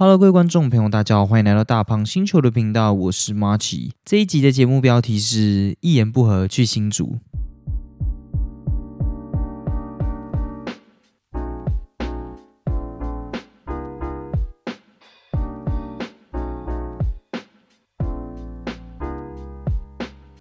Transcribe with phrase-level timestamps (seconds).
[0.00, 3.90] Hello，各位观众朋友，大家好，欢迎来到大胖星球的频道，我是马奇。
[4.04, 7.18] 这一集的节目标题是一言不合去新竹。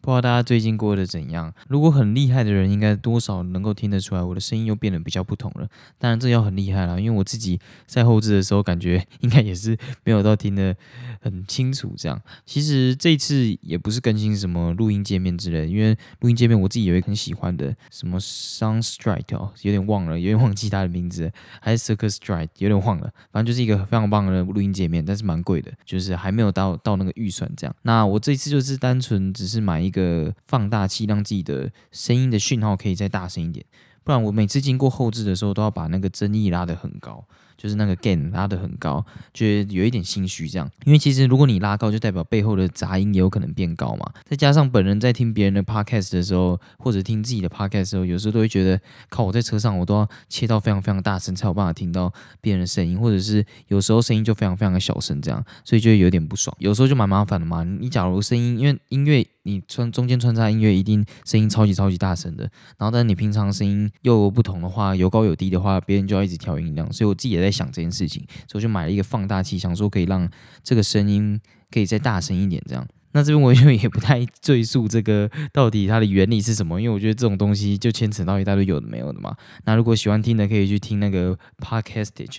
[0.08, 1.54] 不知道大家最近过得怎样？
[1.68, 5.68] 如果很厉害的人，应该多少能够听得出来，我的声音又变得比较不同了。
[6.00, 10.74] 当然，这要很厉害了，因为我自己在后置的时候，感觉应该也是没有到听得
[11.20, 11.94] 很清楚。
[11.98, 21.30] 这样，其实这次也不是更新什么录音界面之类，因为录音界面我自己有一个很喜欢的，什么 Sound Strike 哦，有点忘了，有点忘记它的名字，
[21.60, 23.12] 还是 Circus Strike，有点忘了。
[23.34, 27.76] 反正就是一个非常棒的录音界面，但是蛮贵的，就是还没有到到那个预算这样。
[27.82, 29.97] 那我这次就是单纯只是买一个。
[29.98, 33.66] 个放大器，让自己的声音的讯号可以再大声一点，
[34.04, 37.26] 不然我每次经过后置的时候，都要把那个增益拉得很高。
[37.58, 44.14] 就是那个 gain 拉得很高，觉得有一点心虚这样，因为其实如果你拉高，就代表背后的杂音也有可能变高嘛。
[44.26, 56.56] 再加上本人在听别人的 podcast 的时候，或者听自己的 podcast 的时候，有时候都会觉得，靠我在车上，我都要切到非常非常大声，才有办法听到别人的声音，或者是有时候声音就非常非常的小声这样，所以就有点不爽。
[56.60, 57.64] 有时候就蛮麻烦的嘛。
[57.64, 62.44] 你假如声音，因为音乐你穿中间穿插音乐，一定声音超级超级大声的。
[62.78, 66.94] 然后，但是你平常声音又不同的话，有高有低的话，别人就要一直调音量。
[66.94, 67.48] 所以我自己也在。
[67.58, 70.30] 想这件事情，所以我就买了一个放大器，想说可以让
[70.64, 71.42] 这个声音
[71.72, 72.62] 可以再大声一点。
[72.68, 79.36] 这样， 那这边我就也不太赘述这个到底它的原理是什么，因为我觉得这种东西就牵扯到一大堆有的没有的嘛。
[79.66, 82.38] 那如果喜欢听的，可以去听那个 Podcastage，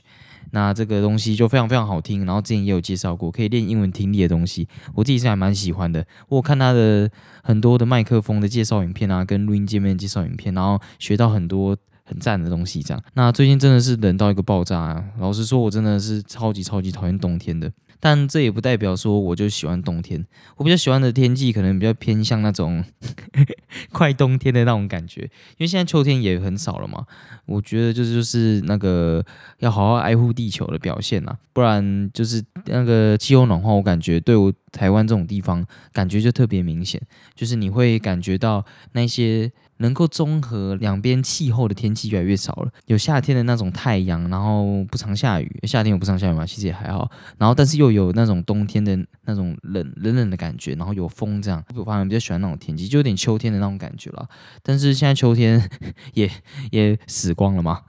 [0.51, 2.25] 那这个东西就非常非常好听。
[2.27, 6.07] 然后之前也有介绍过，可以练英文听力的东西，我自己是还蛮喜欢的。
[6.29, 7.11] 我看他的
[7.43, 11.77] 很多的麦克风的介绍影片啊，跟录音界面介绍影片，然后学到很多。
[12.11, 13.03] 很赞的东西，这样。
[13.13, 15.05] 那最近真的是冷到一个爆炸啊！
[15.19, 17.71] 老实说，我真的是超级超级讨厌冬天的。
[18.01, 20.25] 但这也不代表说我就喜欢冬天。
[20.57, 22.85] 我比较喜欢的天气，可能比较偏向那种
[23.93, 25.23] 快冬天的那种感觉。
[25.23, 27.07] 因为现在秋天也很少了嘛。
[27.47, 29.25] 我觉得就是就是那个
[29.61, 37.01] 要好好爱护地球的表现呐，不然就是那个气候暖化，我感觉对我台湾这种地方感觉就特别明显，
[37.34, 39.51] 就是你会感觉到那些。
[39.80, 45.48] 能够综合两边气候的天气越来越少了，有夏天的那种太阳，然后不常下雨。
[45.62, 46.45] 夏天有不常下雨嘛？
[46.45, 47.08] 其实也还好。
[47.36, 51.64] 然后，但是又有那种冬天的那种冷冷冷的感觉，然后有风这样。
[51.77, 54.28] 我反而比较喜欢那种天气，就有点秋天的那种感觉了。
[54.64, 55.70] 但是现在秋天
[56.14, 56.28] 也
[56.73, 57.83] 也死光了嘛。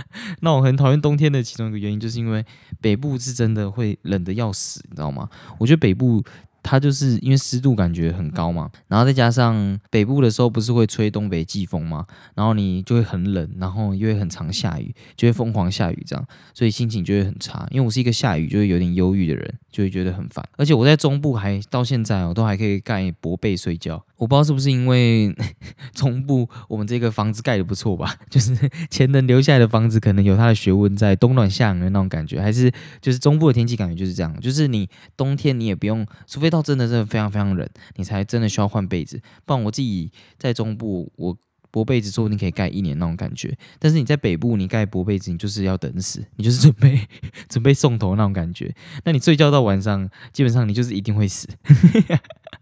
[0.40, 2.44] 那我很讨厌冬天的其中一个原因，就是因为
[2.80, 5.28] 北部是真的会冷的要死，你知道吗？
[5.58, 6.22] 我觉得北部。
[6.68, 17.66] 它就是因为湿度感觉很高嘛，然后再加上北部的时候不是会吹东北季风嘛，然后你就会很冷，然后又会很常下雨，就会疯狂下雨这样，所以心情就会很差。
[17.70, 20.46] 因为我是一个下雨就会有点忧郁的人，就会觉得很烦。
[20.58, 24.04] 而且我在中部还到现在我都还可以盖薄被睡觉。
[24.18, 25.32] 我不知道是不是因为
[25.94, 28.54] 中部我们这个房子盖的不错吧，就是
[28.90, 32.70] 前人留下来的房子可能有它的学问在，冬暖夏凉的那种感觉，还是
[33.00, 39.20] 就是中部的天气感觉就是这样，就是你冬天你也不用，除非到真的是非常非常冷，你才真的需要换被子。
[39.44, 41.36] 不然我自己在中部，我
[41.70, 47.06] 薄被子说不定可以盖一年那种感觉，但是你在北部你盖薄被子，你就是要等死，你就是准备
[47.48, 48.74] 准备送头那种感觉。
[49.04, 51.46] 那你睡觉到晚上，基本上你就是一定会死。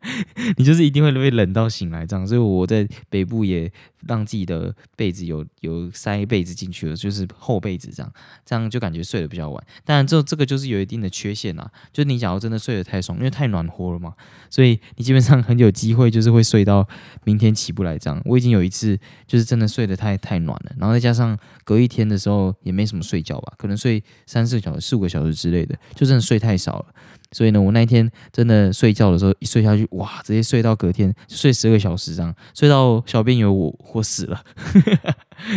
[0.57, 3.71] 你就是一定会被冷到醒来这样，所以我在北部也
[4.07, 8.13] 让自己的被子有有塞被子进去了，就是厚被子这样，
[8.45, 9.67] 这样就感觉睡得比较晚。
[9.85, 14.13] 当然，这这个就是有一定的缺陷啊，就是你假如真的睡得太爽，因为太暖和了嘛，
[14.49, 16.87] 所以你基本上很有机会就是会睡到
[17.25, 18.21] 明天起不来这样。
[18.25, 26.87] 我已经有一次就是真的睡得太太暖了，然后再加上隔一天的时候也没什么睡觉吧，可能睡三四个小时、四五个小时之类的，就真的睡太少了。
[27.33, 34.43] 所以呢，我那一天真的睡觉的时候，一睡下去，哇，直接睡到隔天，睡十二个小时这样，睡到小便有我我死了，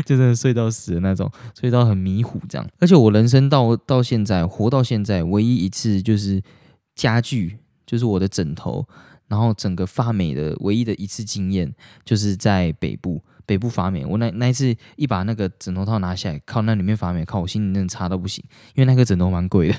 [0.06, 2.68] 就 真的睡到死的那种，睡到很迷糊这样。
[2.80, 6.42] 而且我人生到到现在活到现在，唯一一次就是
[6.96, 8.86] 家具，就是我的枕头，
[9.30, 11.74] 然后整个发霉的唯一的一次经验，
[12.04, 13.22] 就是在北部。
[13.46, 18.44] 北部发霉，我那那一次一把那个枕头套拿下来，靠那里面发霉，靠我心情真的差到不行，
[18.76, 19.76] 因为那个枕头蛮贵的，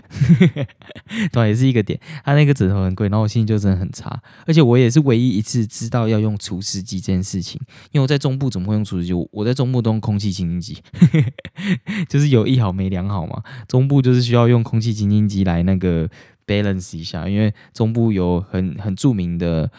[1.31, 7.61] 对，也是一个点，他那个枕头很贵，然后我心情就真的很差，而且我也是唯一一次知道要用除湿机这件事情，
[7.93, 9.13] 因为我在中部怎么会用除湿机？
[9.31, 10.83] 我在中部都用空气清新机，
[12.11, 16.11] 就是有一好没两好嘛，中部就是需要用空气清新机来那个
[16.51, 19.71] balance 一下，因为中部有很很著名的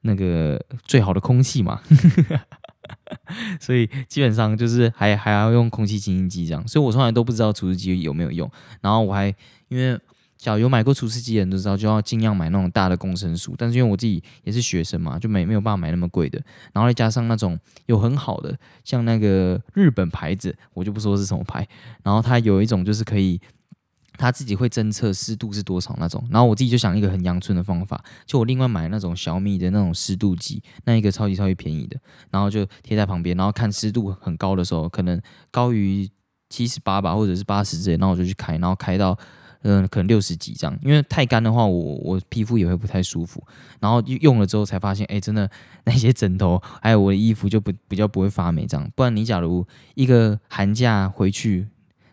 [0.00, 1.82] 那个最好的空气嘛。
[3.60, 8.50] 所以基本上就是还还要用空气清新机这样，所以我从来都不知道除湿机有没有用。
[8.80, 9.34] 然后我还
[9.68, 9.98] 因为
[10.36, 13.54] 假如有买过除湿机的人都知道，就要尽量买那种大的公升数。
[13.56, 16.38] 但是因为我自己也是学生嘛，就没没有办法买那么贵的。
[16.72, 21.66] 然后再加上那种有很好的，像那个日本牌子，我就不说是什么牌。
[22.02, 23.40] 然后它有一种就是可以。
[24.16, 31.98] 他自己会侦测湿度是多少那种，然后我自己就想一个很阳春的方法，就我另外买那种小米的那种湿度计，那一个超级超级便宜的，
[32.30, 35.20] 然后就贴在旁边，然后看湿度很高的时候，可能
[35.50, 36.08] 高于
[36.48, 39.18] 七十八吧，或者是八十之类，然后我就去开，然后开到
[39.62, 43.42] 嗯可能六十几这样，因为太干的话，我我皮肤也会不太舒服，
[43.80, 45.50] 然后用了之后才发现，哎，真的
[45.84, 51.66] 那些枕头还有我的衣服就不比较不会发霉这样，不然你假如一个寒假回去。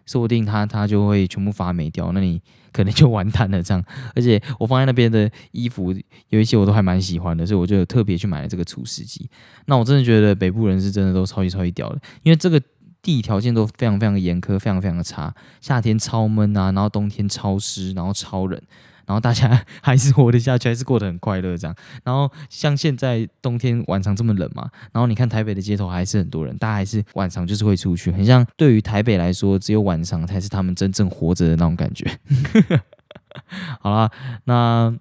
[0.05, 3.61] 说不定它它就会全部发霉掉，那你可能就完蛋了。
[3.61, 3.83] 这样，
[4.15, 5.93] 而且我放在那边的衣服
[6.29, 9.29] 有一些我都还蛮喜欢的，所以我就特别去买了这个除湿机。
[9.65, 12.59] 那我真的觉得北部人是真的都超级超级屌的，因为这个
[13.01, 18.61] 地理条件都非常非常的严苛，非常非常的差，夏天超闷啊，然后冬天超湿，然后超冷。
[19.11, 21.75] 然后大家 还是活得下去，还是过得很快乐这样。
[22.05, 32.09] 然后像现在冬天晚上这么冷嘛，然后你看台北的街头还是很多人，大家还是晚上就是会出去，很像对于台北来说，只有晚上才是他们真正活着的那种感觉。
[33.81, 34.09] 好啦，
[34.45, 34.95] 那。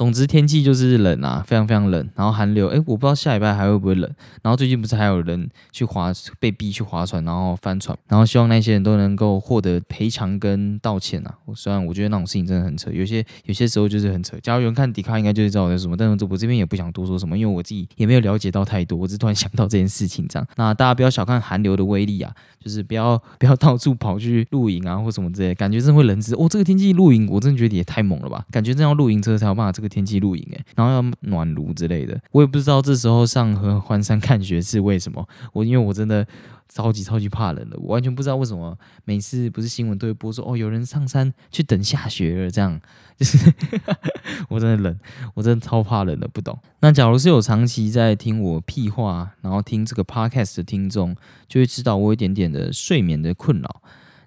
[0.00, 4.10] 总之天气就是冷啊，非常非常冷，然后寒流，哎，我不知道下礼拜还会不会冷。
[4.40, 11.34] 然后最近不是还有人去划，被逼去划船，然后翻船，然后希望那些人都能够获得赔偿跟道歉啊。
[11.54, 14.38] 虽然我觉得那种事情真的很扯，有些有些时候就是很扯。
[14.42, 15.94] 假如有人看迪卡，应该就知道我在说什么。
[15.94, 20.48] 但是我这边也不想多说什么，因为我自己也没有了解到太多，我只突然想到这件事情这样。
[20.56, 26.34] 那大家不要小看寒流的威力啊，就是不要不要到处跑去露营啊或什么之类，感觉真会冷死。
[26.36, 28.42] 哦，这个天气露营，我真的觉得也太猛了吧？
[28.50, 29.70] 感觉真要露营车才有办法。
[29.70, 35.28] 这个天气露营诶，然后要暖炉之类的，我也不知道这时候上合欢山看雪是为什么。
[35.52, 36.26] 我因为我真的
[36.68, 42.80] 超级超级怕冷的，我完全不知道为什么每次不是新闻都会播说哦，有人上山去等下雪了，这样
[43.18, 43.52] 就是
[44.48, 44.98] 我真的冷，
[45.34, 46.58] 我真的超怕冷的，不懂。
[46.80, 51.16] 那假如是有长期在听我屁话，然后听这个 podcast 的听众，
[51.48, 53.82] 就会知道我有一点点的睡眠的困扰。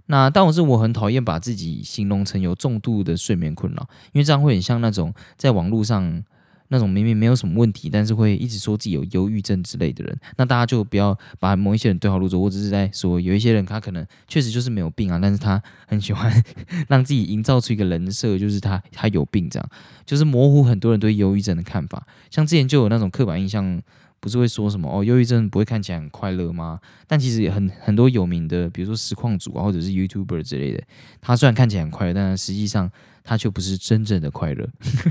[0.08, 6.24] 那但我是我很讨厌把自己形容成有重度的睡眠困扰，因为这样会很像那种在网络上
[6.68, 10.20] 那种明明没有什么问题，但是会一直说自己有忧郁症之类的人。
[10.38, 12.40] 那大家就不要把某一些人对号入座。
[12.40, 16.44] 我只是在说，有一些人他可能确实就是没有病啊，但是他很喜欢
[16.90, 19.70] 让自己营造出一个人设，就是他他有病这样，
[20.06, 22.06] 就是模糊很多人对忧郁症的看法。
[22.30, 23.82] 像之前就有那种刻板印象。
[24.24, 26.80] 不是会说什么哦，忧郁症不会看起来很快乐吗？
[27.08, 30.82] 但其实也很很多有名的，比如说实况组啊，或者是 YouTuber 之类的，
[31.20, 32.90] 他虽然看起来很快乐，但实际上。
[33.24, 34.68] 他却不是真正的快乐，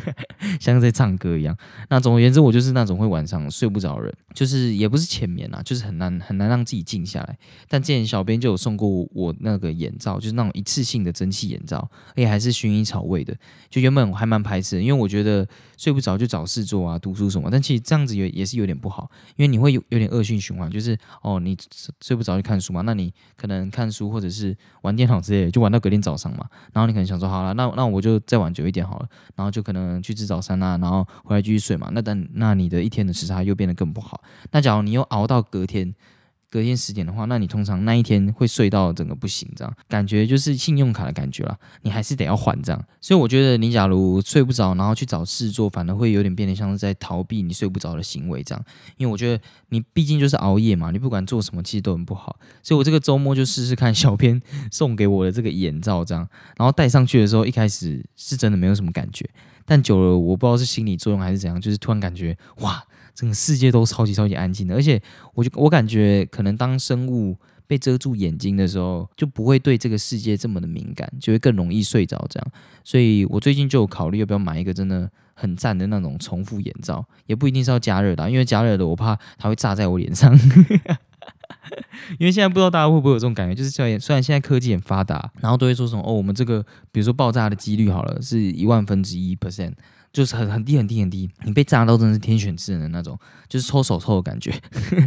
[0.60, 1.56] 像在唱歌一样。
[1.88, 7.38] 那总而言之，我就是那种会晚上睡不着的人，就是也不是浅眠啊，就是很难很难让自己静下来。
[7.68, 13.34] 但之前小编就有送过我那个眼罩，就是那种一次性的蒸汽眼罩，而且还是薰衣草味的。
[13.70, 15.48] 就原本我还蛮排斥，因为我觉得
[15.78, 17.48] 睡不着就找事做啊，读书什么。
[17.50, 21.56] 但其实这样子也也是有点不好，因为你会有有点恶性循环，就是哦，你
[22.02, 26.46] 睡不着就看书嘛，那你可能看书或者是玩电脑之类的，就玩到隔天早上嘛。
[26.74, 28.01] 然后你可能想说，好了，那那我。
[28.02, 31.88] 就再晚久一点好了，然后就可能去吃早餐啊，然后回来继续睡嘛。
[31.92, 34.20] 那但那你的一天的时差又变得更不好。
[34.50, 35.94] 那假如你又熬到隔天。
[36.52, 42.84] 隔天十点的话，那你通常那一天会睡到整个不行，这样感觉就是信用卡的感觉了，你还是得要还这样。
[43.00, 48.62] 所以我觉得你假如睡不着，然后去找事做，反而会有点变得像是在逃避你睡不着的行为这样。
[48.98, 52.36] 因为我觉得你毕竟就是熬夜嘛，你不管做什么其实都很不好。
[52.62, 54.38] 所以我这个周末就试试看小编
[54.70, 56.28] 送给我的这个眼罩这样，
[56.58, 59.26] 然后戴上去的时候，一开始是真的没有什么感觉，
[59.64, 62.84] 但久了我不知道是心理作用还是怎样，就是突然感觉哇。
[63.14, 65.00] 整个世界都超级超级安静的，而且
[65.34, 72.24] 我就我感觉，可能当生物被遮住眼睛的时候，就不会对这个世界这么的敏感，就会更容易睡着。
[72.28, 72.46] 这样，
[72.82, 80.36] 所以我最近就有考虑要不要买一个真的很赞的那种重复眼罩，也不一定是要加热的，因为加热的我怕它会炸在我脸上。
[82.18, 89.72] 因为现在不知道大家会不会有这种感觉，就是虽然虽然现在科技很发达，然后都会说什么哦，我们这个比如说爆炸的几率好了是一万分之一 percent。
[90.12, 94.52] 就是很很低很低很低，你被炸到真的是天选之人的那种，就是抽手抽的感觉，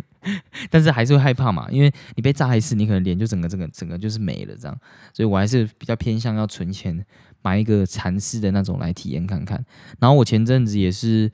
[0.72, 4.76] 但是还是会害怕嘛，因为你被炸一次，你可能脸就整个整个整个就是没了这样，
[5.14, 7.06] 所以我还是比较偏向要存钱
[7.44, 9.64] 买一个蚕丝的那种来体验看看。
[10.00, 11.32] 然后我前阵子也是，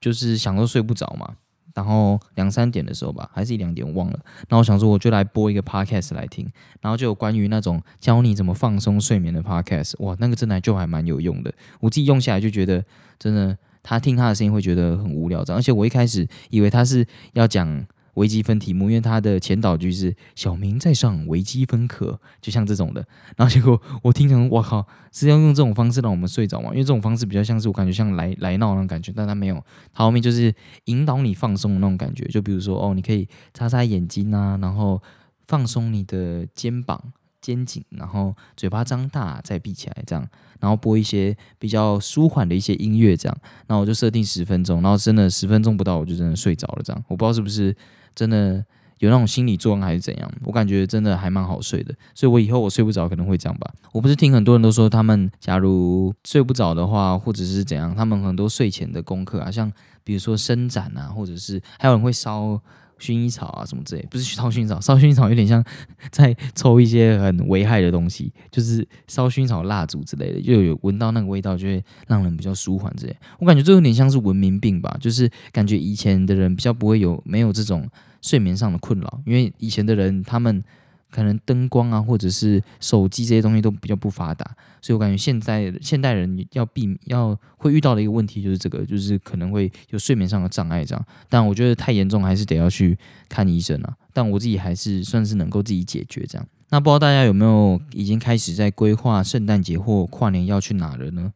[0.00, 1.34] 就是想都睡不着嘛。
[1.74, 4.18] 然后两三点的时候吧，还是一两点，忘了。
[4.48, 6.48] 然后我想说，我就来播一个 podcast 来听。
[6.80, 11.52] 然后就有关于那种教你怎么放松睡眠的 podcast，哇，那个真的就还蛮有用的。
[11.80, 12.84] 我自己用下来就觉得，
[13.18, 15.44] 真的，他听他的声音会觉得很无聊。
[15.48, 23.06] 而且我一开始以为他是要讲微积分题目，因为它的前导句是“小明在上微积分课”，就像这种的。
[23.36, 26.70] 然后结果我听成，我靠，是要用这种方式让我们睡着吗？
[26.70, 29.62] 因为这种方式比较像是我感觉像来来闹那种感觉，但它没有，
[29.92, 32.24] 它后面就是引导你放松的那种感觉。
[32.26, 35.02] 就比如说，哦，你可以擦擦眼睛啊，然后
[35.46, 37.12] 放松你的肩膀。
[37.42, 40.28] 肩颈，然后嘴巴张大，再闭起来，这样，
[40.60, 47.74] 然后播一些比较舒缓的一些音乐，这样，那我就设定十分钟，然后真的十分钟不到，我就真的睡着了，这样，我不知道是不是
[48.14, 48.64] 真的
[48.98, 53.70] 有那种心理作用还是怎样，我感觉真的还蛮好睡的，所以我以后我睡不着可能会这样吧。
[53.92, 59.72] 我不是听很多人都说，他们假如睡不着的话，或者是怎样，他们很多睡前的功课啊，像
[60.04, 62.60] 比如说伸展啊，或者是还有人会烧。
[63.00, 65.64] 薰衣草啊，什么之类，不是烧薰衣草，烧薰衣草有点像
[66.12, 73.16] 在抽一些很危害的东西，就是烧薰衣草蜡烛之类的，又有闻到那个味道，就会让人比较舒缓之类。
[73.38, 77.88] 我感觉这有点像是文明病吧，就是感觉以前的人比较不会有没有这种
[78.20, 80.62] 睡眠上的困扰，因为以前的人他们。
[81.10, 84.44] 可能灯光啊，或者是手机这些东西都比较不发达，
[84.80, 91.06] 所以我感觉现在现代人要避要会遇到的一个问题就是这个，就是可能会有睡眠上的障碍这样。
[91.28, 92.96] 但我觉得太严重还是得要去
[93.28, 93.94] 看医生啊。
[94.12, 96.46] 但我自己还是算是能够自己解决这样。
[96.70, 101.32] 那不知道大家有没有已经开始在规划圣诞节或跨年要去哪了呢？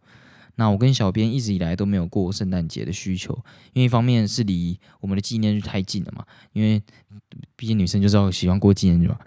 [0.57, 3.35] 那我跟小编一直以来都没有过圣诞节的需求，
[3.73, 6.81] 因为一方面是离我们的纪念日太近了嘛，因为
[7.57, 9.19] 毕竟女生就是要喜欢过纪念日嘛。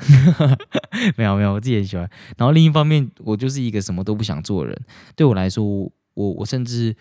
[1.17, 2.10] 没有没有，我自己也喜欢。
[2.38, 4.81] 然后另一方面，我就是一个什么都不想做的人。
[5.15, 6.96] 对我来说，我我甚至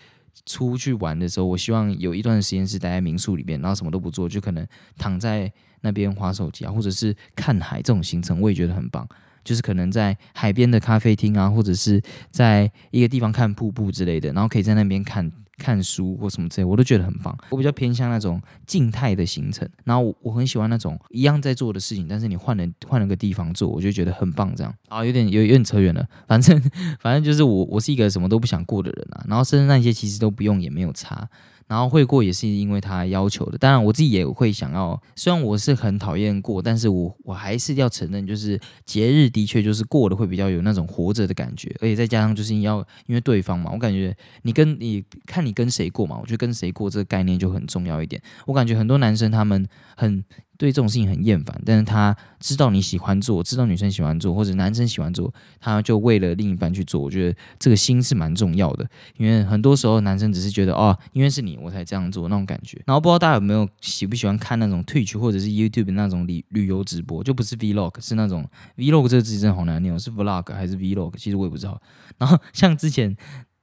[0.45, 4.67] 出去玩的时候，我希望有一段时间是待在民宿里面，然后什么都不做，就可能
[4.97, 9.07] 躺在那边划手机啊，或者是看海这种行程，我也觉得很棒。
[9.47, 17.33] 就是可能在海边的咖啡厅啊，或者是在一个地方看瀑布之类的，然后可以在那边看看书或什么之类，我都觉得很棒。
[17.49, 24.53] 我比较偏向那种静态的行程，然后我很喜欢那种一样在做的事情，但是你换了换了个地方做，我就觉得很棒。
[24.53, 26.05] 这样啊，有点有有点扯远了。
[26.27, 26.61] 反正
[26.99, 31.27] 反正就是我我是一个什么都不想过的人啊，然后甚至那些其实都不用也没有差。
[31.67, 34.99] 然后会过也是因为他要求的，当然我自己也会想要。
[35.15, 48.21] 虽然我是很讨厌过，但是我我还是要承认，就是节日的确就是过的会比较有那种活着的感觉，而且再加上就是你要因为对方嘛，我感觉你跟你看你跟谁过嘛，我觉得跟谁过这个概念就很重要一点。
[48.45, 50.23] 我感觉很多男生他们很。
[50.57, 56.99] 对这种事情很厌烦，但是他知道你喜欢做，知道女生喜欢做，或者男生喜欢做，他就为了另一半去做。
[56.99, 58.87] 我觉得这个心是蛮重要的，
[59.17, 62.81] 因为很多时候男生只是觉得哦，因为是你我才这样做那种感觉。
[62.85, 68.43] 然后不知道大家有没有喜不喜欢看那种 Twitch 或者是 YouTube 那种旅旅游直播，就不是 Vlog，是那种
[68.77, 71.13] Vlog 这个字真的好难念，是 Vlog 还是 Vlog？
[71.17, 71.79] 其实我也不知道。
[72.17, 73.15] 然后像之前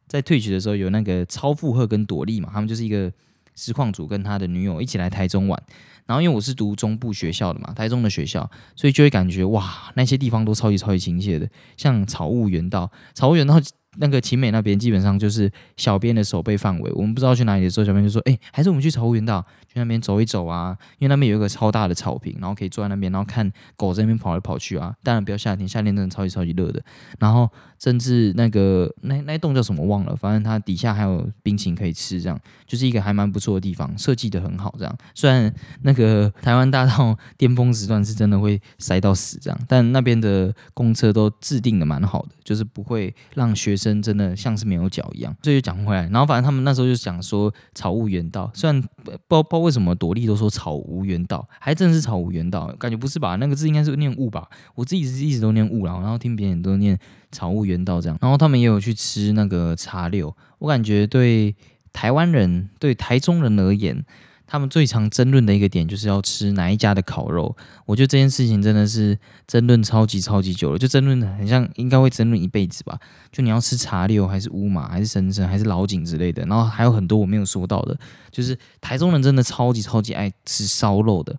[0.06, 3.12] 在 Twitch 的时候，有那个超负荷跟朵莉嘛，他们就是一个
[3.54, 5.62] 实况组跟他的女友一起来台中玩。
[6.06, 13.60] 然后因为我是读中部学校的嘛，台中的学校，所以就会感觉哇，那些地方都超级超级亲切的，像草悟园道，草悟园道。
[13.96, 24.94] 那个秦美那边基本上就是小编的守备范围，我们不知道去哪里的时候，小编就说：“哎，还是我们去草湖园道，去那边走一走啊，因为那边有一个超大的草坪，然后可以坐在那边，然后看狗在那边跑来跑去啊。
[25.02, 26.82] 当然不要夏天，夏天真的超级超级热的。
[27.20, 27.48] 然后
[27.78, 32.36] 甚至那个那那栋叫什么忘了，反正它底下还有冰淇淋可以吃，这样
[32.66, 34.74] 就是一个还蛮不错的地方，设计的很好。
[34.76, 43.83] 这样虽然那个台湾大道巅峰时段是真的会塞到死这样，但那边的公车都制定的蛮好的，就是不会让学生。
[43.84, 46.08] 真真的像是没有脚一样，这就讲回来。
[46.08, 48.80] 然后反正他们那时候就讲说草无原道，虽然
[49.28, 53.36] 不不知道为什么朵莉都说草无原道，还真是草无原道，感觉不是吧？
[53.36, 54.48] 那个字应该是念雾吧？
[54.74, 56.98] 我自己是一直都念雾了，然后听别人都念
[57.30, 58.16] 草无原道这样。
[58.22, 61.54] 然后他们也有去吃那个茶六，我感觉对
[61.92, 64.02] 台湾人、对台中人而言。
[64.46, 72.98] 他们最常争论的一个点就是要吃哪一家的烤肉，我觉得这件事情真的是争论超级超级久了，就争论的很像应该会争论一辈子吧。
[73.32, 77.98] 就你要吃茶六还是乌马还是深深还是老井之类的，然后还有很多我没有说到的，
[78.30, 81.34] 就是台中人真的超级超级爱吃烧肉的。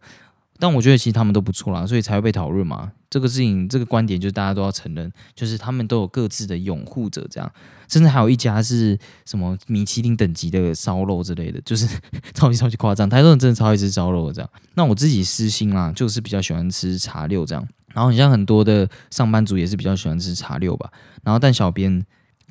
[0.58, 2.92] 但我觉得其实他们都不错啦，所以才会被讨论嘛。
[3.10, 7.52] 这个事情，这个观点就是大家都要承认，就是他们都有各自的拥护者，这样。
[7.88, 11.88] 甚至还有一家是什么米其林等级的烧肉之类的，就是
[12.34, 13.10] 超级超级夸张。
[13.10, 14.50] 台中人真的超爱吃烧肉这样。
[14.74, 17.68] 那我自己私心啦，就是比较喜欢吃茶六这样。
[17.94, 20.92] 然后你像很多的上班族也是比较喜欢吃茶六吧。
[21.24, 22.06] 然后但小编，因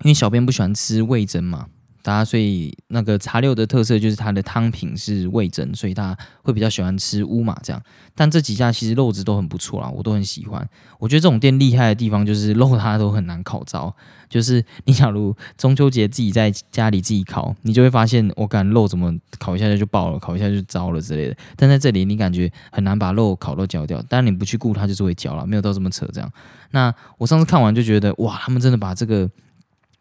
[0.04, 1.66] 为小编不喜欢吃味增嘛。
[2.04, 7.82] 大家所以那个茶六的特色就是它的汤品是味增，所以大家会比较喜欢吃乌马这样。
[8.14, 10.68] 但这几家其实肉质都很不错啦，我都很喜欢。
[10.99, 13.96] 我觉得这种店厉害的地方就是肉它都很难烤糟，
[14.28, 21.37] 就是你假如中秋节自己在家里自己烤，你就会发现我感觉肉怎么烤一下就就爆了，烤一下就糟了之类的。
[21.56, 26.30] 但在这里你感觉很难把肉烤到焦掉，但你不去顾它就是会焦了，没有到这么扯这样。
[26.73, 29.30] 那我上次看完就觉得哇，他们真的把这个。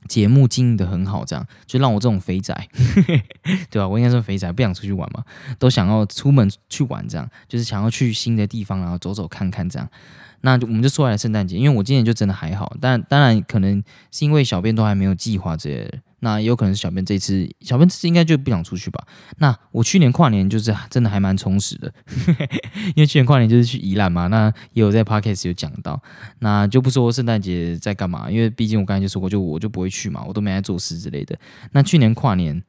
[0.08, 2.54] 节目经营的很好，这样就让我这种肥仔，
[3.70, 3.88] 对吧？
[3.88, 5.24] 我应该说肥仔，不想出去玩嘛，
[5.58, 9.88] 都想要出门去玩，这样就是想要去新的地方，然后走走看看，这样。
[10.42, 13.82] 那就我们就说来圣诞节，因为我今年就真的还好，但当然可能
[14.12, 16.02] 是因为小编都还没有计划这些。
[16.24, 19.06] 那也有可能是小编这次，小编这次应该就不想出去吧。
[19.40, 21.94] 那我去年跨年就是真的还蛮充实的，
[22.96, 24.28] 因为去年跨年就是去宜兰嘛。
[24.28, 26.02] 那也有在 podcast 有讲到，
[26.40, 31.38] 那就不说圣诞节在干嘛，因为毕竟我刚才就说过，就我就不会去嘛，我都没在做事之类的。
[31.74, 32.64] 那去年跨年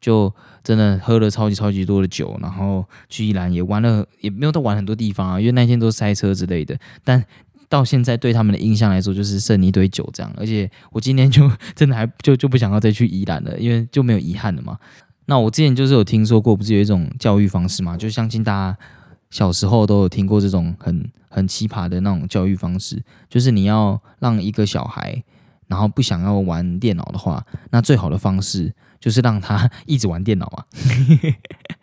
[0.00, 0.34] 就
[0.64, 6.76] 真的喝了超级超级多的酒，然后去宜兰也玩了，也没有到玩很多地方啊，因为那天都是塞车之类的。
[7.04, 7.24] 但
[7.68, 14.78] 到现在对他们的印象来说，就是剩一堆酒这样，而且我今天就 真的还就就不想要再去宜兰了，因为就没有遗憾了嘛。
[15.26, 18.78] 那我之前就是有听说过，不是有一种教育方式嘛，就相信大家
[19.30, 25.24] 小时候都有听过这种很很奇葩的那种教育方式，就是你要让一个小孩，
[25.66, 30.64] 然后不想要玩电脑的话，那最好的方式就是让他一直玩电脑啊。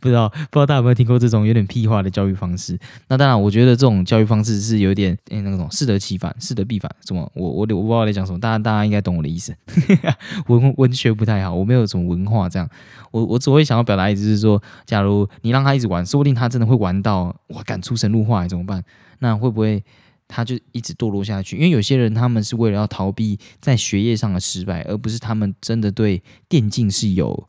[0.00, 2.78] 不知道不知道大家有没有听过这种有点屁话的教育方式？
[3.08, 6.90] 那当然，我觉得这种教育方式是有点诶那种适得其反，适得必反。
[7.06, 7.30] 什么？
[7.34, 9.54] 我我我不知道在讲什么，大家大家应该懂我的意思。
[10.48, 12.68] 文文学不太好，我没有什么文化，这样
[13.10, 18.82] 我我只会想要表达意思是说，假如你让他一直玩，说不定他真的会玩到哇，敢出神入化，怎么办？
[19.20, 19.82] 那会不会
[20.26, 21.56] 他就一直堕落下去？
[21.56, 27.48] 因为有些人他们是为了要逃避在学业上的失败，而不是他们真的对电竞是有。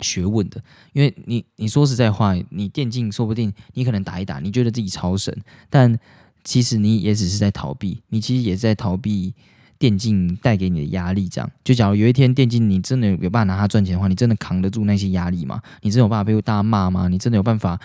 [0.00, 0.62] 学问的，
[0.92, 5.36] 因为你你说实在话，你电竞说不定你可能打一打，你觉得自己超神，
[5.70, 5.98] 但
[6.44, 9.34] 其实你也只是在逃避，你其实也是在逃避
[9.78, 11.28] 电竞带给你的压力。
[11.28, 15.60] 这样，就假如有一天电竞你真的有办法拿它赚钱的话，你真的扛得住那些压力吗？
[15.82, 17.08] 你真的有办法被大家骂吗？
[17.08, 17.80] 你真的有办法？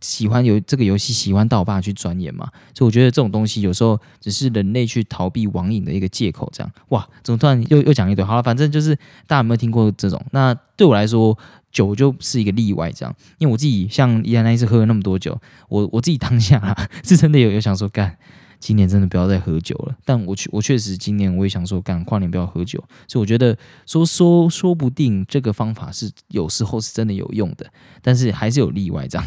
[0.00, 2.48] 喜欢有这个游戏，喜欢到我爸去钻研嘛？
[2.74, 6.50] 所以我觉得这种东西有时候只是人类去逃避网瘾的一个借口。
[6.52, 8.24] 这样哇，怎么突然又又讲一堆？
[8.24, 8.94] 好了，反正就是
[9.26, 10.20] 大家有没有听过这种？
[10.32, 11.36] 那对我来说，
[11.70, 12.90] 酒就是一个例外。
[12.92, 18.16] 这样，因为我自己像依然那一次喝了那么多酒，我我自己当下是真的有有想说干。
[18.58, 27.64] 今年真的不要再喝酒了，但我确我确实今年我也想说，干跨年不要喝酒，所以我觉得说说说不定这个方法是有时候是真的有用的，
[28.02, 29.26] 但是还是有例外这样。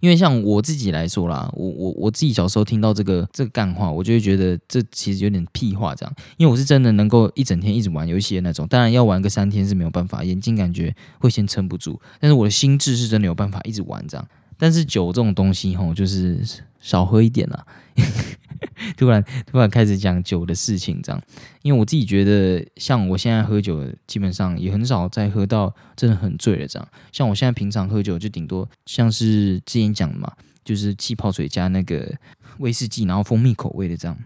[0.00, 6.14] 因为像我自己来说啦，我我我自己小时候听到这个这个干话，我就会觉得这其实有点屁话这样。
[6.36, 14.26] 因为我是真的能够一整天一直玩游戏的那种，当然要玩个三天是没有办法，眼睛感觉会先撑不住，但是我的心智是真的有办法一直玩这样。
[14.60, 16.38] 但是酒这种东西吼，就是
[16.78, 17.66] 少喝一点啦。
[18.96, 21.22] 突然突然开始讲酒的事情，这样，
[21.62, 26.66] 因为我自己觉得，像我现在喝酒，基本上也很少再喝到真的很醉了。
[26.66, 30.30] 这样，像我现在平常喝酒，就顶多像是之前讲的嘛，
[30.62, 32.14] 就是气泡水加那个
[32.58, 34.16] 威士忌，然后蜂蜜口味的这样，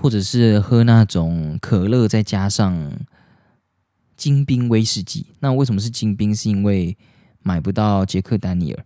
[0.00, 2.92] 或者是喝那种可乐再加上
[4.16, 5.26] 金冰威士忌。
[5.40, 6.34] 那为什么是金冰？
[6.34, 6.96] 是因为
[7.46, 8.84] 买不到杰克丹尼尔。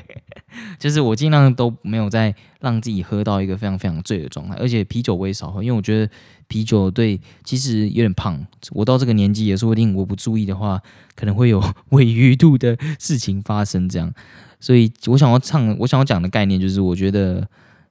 [0.78, 6.12] 就是我尽量都没有在让自己喝到一个非常非常醉的状态，而且啤酒我也少喝，因为我觉得
[6.46, 8.46] 啤酒对其实有点胖。
[8.72, 10.80] 我到这个年纪也说不定我不注意的话，
[11.14, 13.88] 可能会有 尾鱼肚的事情发生。
[13.88, 14.12] 这样，
[14.60, 17.46] 所以我想要唱，我想要讲的概念就是，我觉得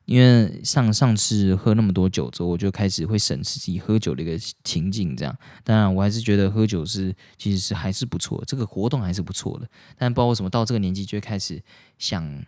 [0.05, 5.15] 因为上上次喝那么多酒之后，我就开始会审视自己喝酒的一个情境。
[5.15, 9.67] 这样，当然我还是觉得喝酒是其实是还是不错，这个活动还是不错的。
[9.97, 11.61] 但不知道为什么到这个年纪就会开始
[11.97, 12.45] 想。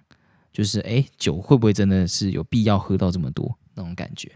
[0.54, 4.32] 就是哎，酒会不会真的是有必要喝到这么多那种感觉？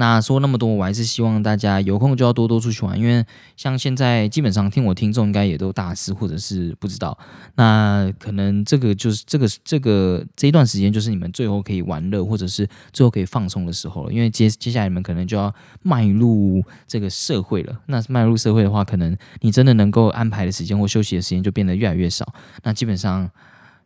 [0.00, 3.22] 那说那么多，我还是希望大家有空就要多多出去玩，因为
[3.54, 7.16] 像现在基本上听我听众应该也都大四或者是不知道，
[7.56, 17.78] 那可能这个就是这个这个这一段时间就是你们最后可以玩乐或者是最后可以放松的时候了，因为接接下来你们可能就要迈入这个社会了。
[17.84, 22.26] 那迈入社会的话，可能你真的能够安排的时间或休息的时间就变得越来越少。
[22.62, 23.30] 那基本上。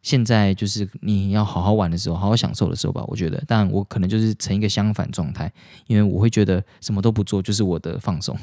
[0.04, 3.02] 现在就是你要好好玩的时候，好好享受的时候吧。
[3.08, 5.50] 我觉得，但我可能就是成一个相反状态，
[5.86, 8.38] 因为我会觉得什么都不做就是我的放松。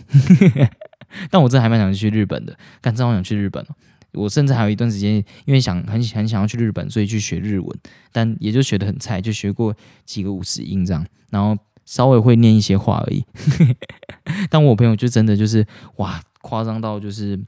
[1.29, 3.65] 但我真的还蛮想去日本的，干真好想去日本
[4.13, 7.79] 我甚至还有一段时间，因为想很很想要去日本，所以去学日文，
[8.11, 13.23] 但也就学的很菜，就学过几个五十音这样，然后稍微会念一些话而已。
[14.49, 15.65] 但我朋友就真的就是
[15.97, 16.19] 哇。
[16.43, 17.39] 夸张到就是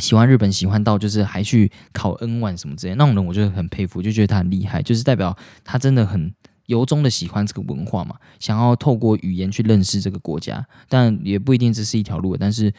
[0.00, 6.34] 喜欢日本，喜欢到就是还去考 N 万什么之类，那种人我就很佩服，就觉得他很厉害，就是代表他真的很
[6.66, 12.72] 由衷的喜欢这个文化嘛，想要透过语言去认识这个国家，但也不一定这是一条路，但是。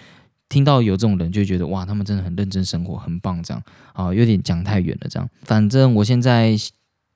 [0.49, 5.29] 听到有这种人，就觉得哇，他们真的很认真生活，很棒，这样啊，有点讲太远了，这样。
[5.43, 6.53] 反正我现在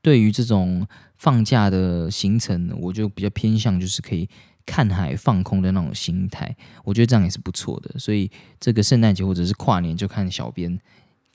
[0.02, 0.88] 对于这种
[1.18, 4.30] 放假的行程，我就比较偏向就是可以
[4.66, 8.00] 看海放空的那种心态，我觉得这样也是不错的。
[8.00, 10.80] 所以这个圣诞节或者是跨年，就看小编。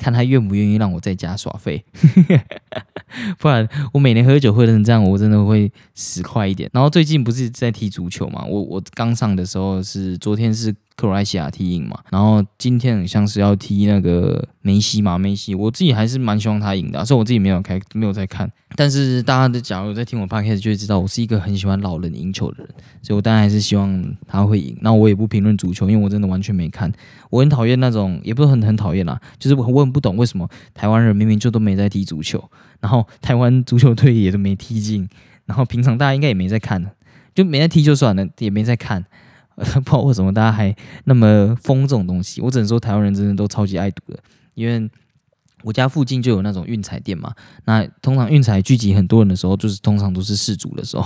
[0.02, 1.84] 看他愿不愿意让我在家耍废，
[3.38, 6.70] 不然我每年喝酒喝成这样，我真的会死快一点。
[6.72, 8.42] 然后最近不是在踢足球嘛？
[8.46, 18.50] 我我刚上的时候是昨天是克罗埃西亚踢赢嘛，然后今天很像是要踢那个梅西嘛，梅西我自己还是蛮希望他赢的，所以我自己没有开没有在看。
[18.76, 22.68] 但是大家的假如在听我 podcast 就会知道，我是一个很喜欢老人赢球的人，
[23.00, 24.76] 所以我当然还是希望他会赢。
[24.82, 26.92] 那我也不评论足球，因为我真的完全没看。
[27.30, 32.42] 我很讨厌那种，也不是很很讨厌啦，就是我很不懂为什么台湾人明明就都没在踢足球，
[32.80, 35.08] 然后台湾足球队也都没踢进，
[35.46, 36.84] 然后平常大家应该也没在看，
[37.34, 39.04] 就没在踢就算了，也没在看，
[39.80, 42.40] 不知道为什么大家还那么疯这种东西。
[42.40, 44.18] 我只能说台湾人真的都超级爱赌的，
[44.54, 44.90] 因为。
[45.62, 47.34] 我家附近就有那种运彩店嘛，
[47.66, 51.04] 那通常运彩聚集很多人的时候，就是通常都是事主的时候，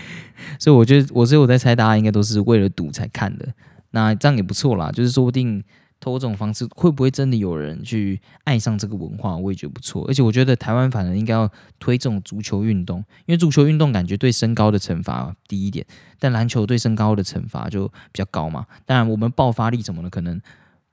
[0.60, 3.48] 所以我觉得我所以我在猜，大家应该都是为了赌才看的。
[3.92, 5.64] 那这样也不错啦，就是说不定
[6.00, 10.04] 通过这种方式，会不会真的有人去爱上这个文化，我也觉得不错。
[10.08, 15.84] 而且我觉得台湾反而应该要推这种足球运动，因为足球运动感觉对身高的惩罚低一点，
[16.18, 18.66] 但篮球对身高的惩罚就比较高嘛。
[18.86, 20.40] 当然，我们爆发力什么的可能。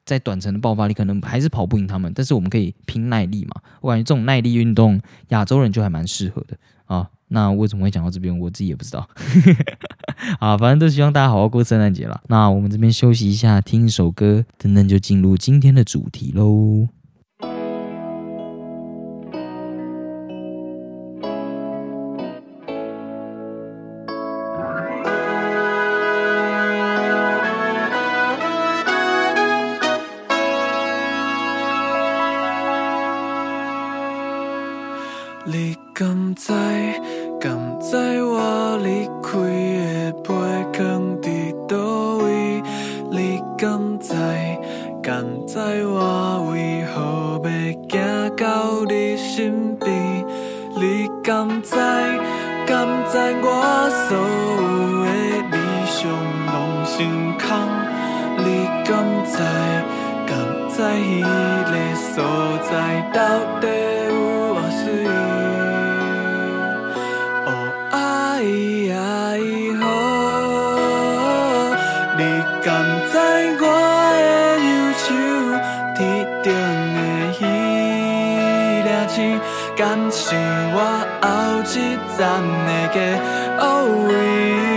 [0.06, 3.60] 在短程的爆发力可能还是跑不赢他们，但是我们可以拼耐力嘛。
[3.82, 7.10] 我感觉这种耐力运动，亚洲人就还蛮适合的啊。
[7.30, 9.08] 那为什么会讲到这边，我自己也不知道。
[10.40, 12.22] 啊，反正都希望大家好好过圣诞节了。
[12.28, 16.88] 那我们这边休息一下，听一首歌，等等就进入今天的主题喽。
[73.16, 73.22] 在
[73.62, 75.08] 我的右手，
[75.96, 75.98] 天
[76.44, 76.46] 上
[76.94, 76.98] 的
[77.40, 77.42] 彼
[78.84, 79.18] 颗星，
[79.78, 79.80] 敢
[80.12, 80.20] 是
[80.74, 80.78] 我
[81.22, 81.26] 后
[81.64, 81.74] 一
[82.18, 82.20] 站
[82.66, 82.96] 的家
[83.58, 84.75] ？Oh yeah。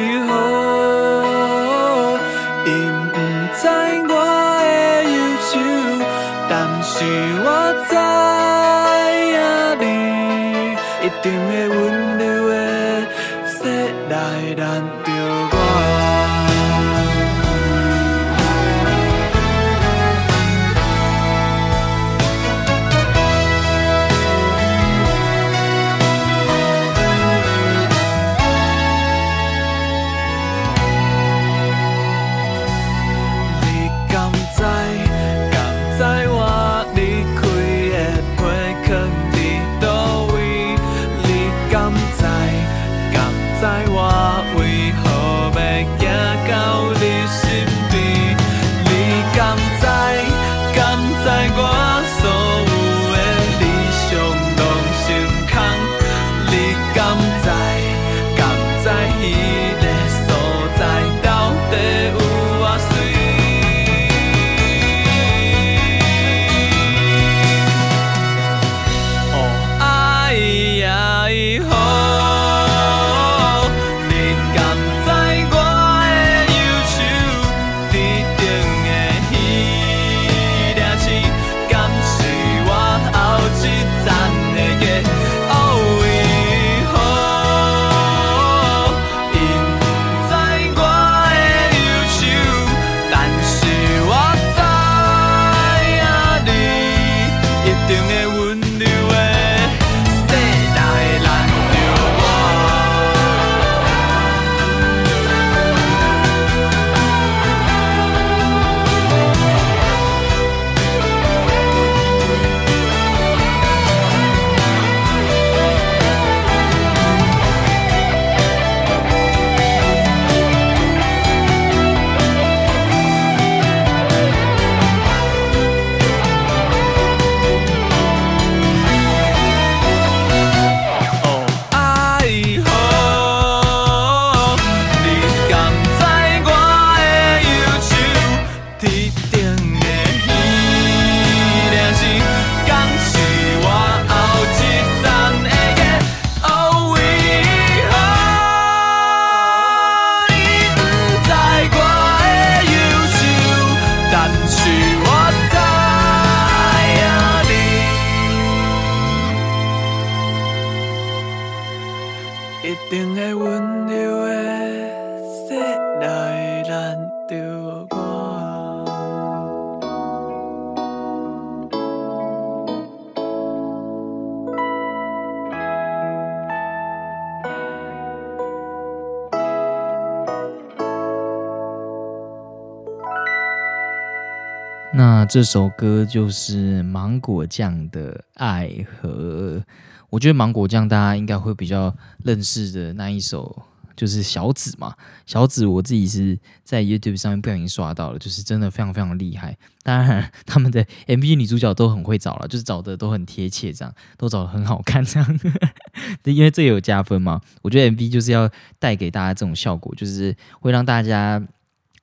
[184.98, 189.62] 那这首歌就是芒果酱的爱河
[190.10, 191.94] 我觉得芒果酱大家应该会比较
[192.24, 193.62] 认识的那一首，
[193.94, 194.94] 就是小紫嘛。
[195.26, 199.56] 小紫我自己是在 YouTube 上面不小心刷到了，就是真的非常非常厉害。
[199.82, 205.40] 当然， 他们的 MV 女主角都很会找了，就是找的都很贴切，这样都找的很好看，这样。
[206.24, 211.42] 因为这有加分嘛，我觉得 MV 就是要带给大家这种效果，就是会让大家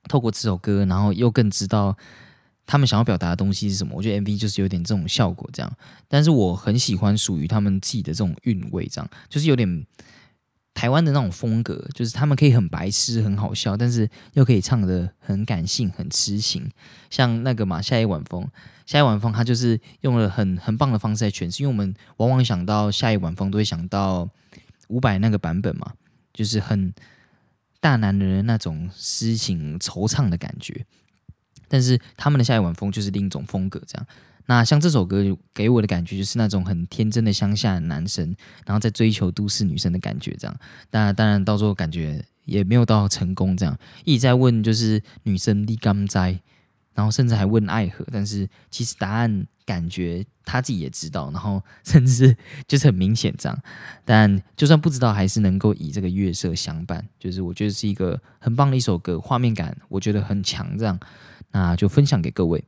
[0.07, 1.97] 透过这首歌，然后又更知道。
[2.65, 3.93] 他们想要表达的东西是什么？
[3.95, 5.71] 我觉得 MV 就是有点这种效果，这样。
[6.08, 9.86] 但是我很喜欢属于他们自己的这种韵味，这样就是有点
[10.73, 16.69] 台湾的那种风格，就是他们可以很白痴、很好笑，但是又可以唱的很感性、很痴情。
[17.10, 18.45] 像那个嘛，夏夜晚风，
[18.86, 21.63] 夏夜晚风，他就是用了很很棒的方式在诠释。
[21.63, 24.28] 因为我们往往想到夏夜晚风，都会想到
[24.89, 25.93] 伍佰那个版本嘛，
[26.34, 26.93] 就是很
[27.80, 30.86] 大男人的那种诗情惆怅的感觉。
[31.67, 34.08] 但是他们的下一晚风就是另一种风格，这样。
[34.47, 35.23] 那像这首歌
[35.56, 40.56] 给我的感觉就是那种很天真的乡下男生，然后在追求都市女生的感觉，这样。
[40.91, 46.39] 当然，当然到最后感觉也没有到成功，这样一直在问就是女生立刚哉，
[46.93, 53.60] 然后甚至还问爱河，但是其实答案感觉他自己也知道，然后甚至就是很明显这样。
[54.06, 60.99] 但就算不知道，还是能够以这个月色相伴，就是我觉得是一个很棒的一首歌，画面感我觉得很强，这样。
[61.55, 62.65] 那就分享给各位。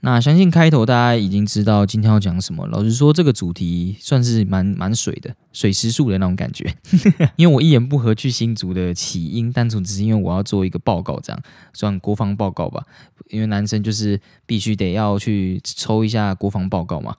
[0.00, 2.66] 那相信开头大家已经知道今天要讲什么。
[2.66, 6.72] 老实说，这个主题算是蛮蛮水的，水时速的那种感觉。
[7.36, 12.84] 因为我一言不合去新竹的起因，单纯只是因为我要做一个报告，这样算国防报告吧。
[13.30, 17.16] 因为男生就是必须得要去抽一下国防报告嘛，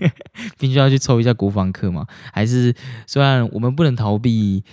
[0.58, 2.06] 必须要去抽一下国防课嘛。
[2.32, 2.74] 还是
[3.06, 4.64] 虽然我们不能逃避。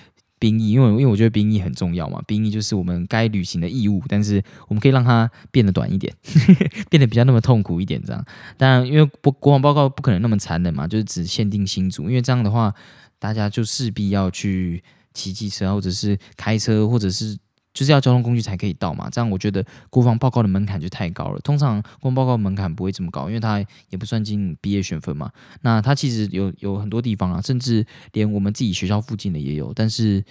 [0.43, 6.13] 兵役，因为因为我觉得兵役很重要嘛，兵役就是我们该履行的义务，但是我们可以让它变得短一点，
[6.91, 8.25] 变得比较那么痛苦一点，这样。
[8.57, 12.73] 当然，因为国国防报告不可能那么残忍嘛，就是只限定新组，因为这样的话，
[13.19, 17.37] 大家就势必要去骑机车，或者是开车，或者是。
[17.73, 21.39] 就是要交通工具才可以到嘛，这样我觉得国防报告的门槛就太高了。
[21.39, 23.59] 通常国防报告门槛不会这么高，因为它
[23.89, 25.31] 也不算进毕业选分嘛。
[25.61, 29.73] 那它其实有有很多地方啊，甚至连我们自己学校附近的也有。
[29.73, 30.23] 但是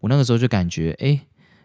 [0.00, 1.20] 我那个时候就感觉，哎。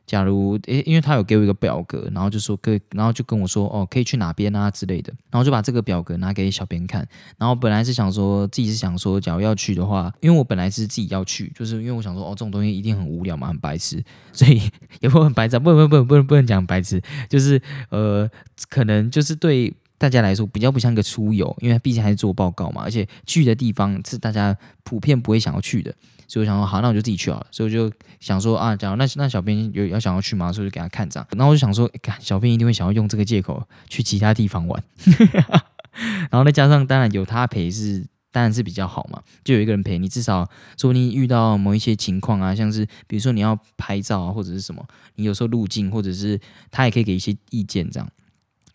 [0.09, 7.07] 假如诶，因为他有给我一个表格，然后就说可以，然后就跟我说哦，可以去哪边啊之类的，然后就把这个表格拿给小编看。
[7.37, 14.59] 然后本来是想说自己是想说，假如要去的话，因为我本来是自己要去，就是因为我想说哦，这种东西一定很无聊嘛，很白痴，所以
[14.99, 18.27] 也不很白痴，不能不能不能不能讲白痴，就是呃，
[18.67, 25.93] 可能就是对大家来说比较不像一个出游，因为毕竟还是做报告嘛，而且去的地方是大家普遍不会想要去的。
[26.27, 27.47] 所以我想说，好，那我就自己去好了。
[27.51, 30.53] 所以我就想说啊，假如那那小编有要想要去吗？
[30.53, 31.27] 所以就给他看这样。
[31.31, 34.83] 然后我就想说，看小编一定会想要用这个借口去其他地方玩。
[36.31, 44.85] 然后再加上，当然有他陪是当然是比较好嘛，就有一个人陪你，至少说你遇到某一些情况啊，像是比如说你要拍照啊，或者是什么，
[45.15, 48.07] 你有时候路径，或者是他也可以给一些意见这样。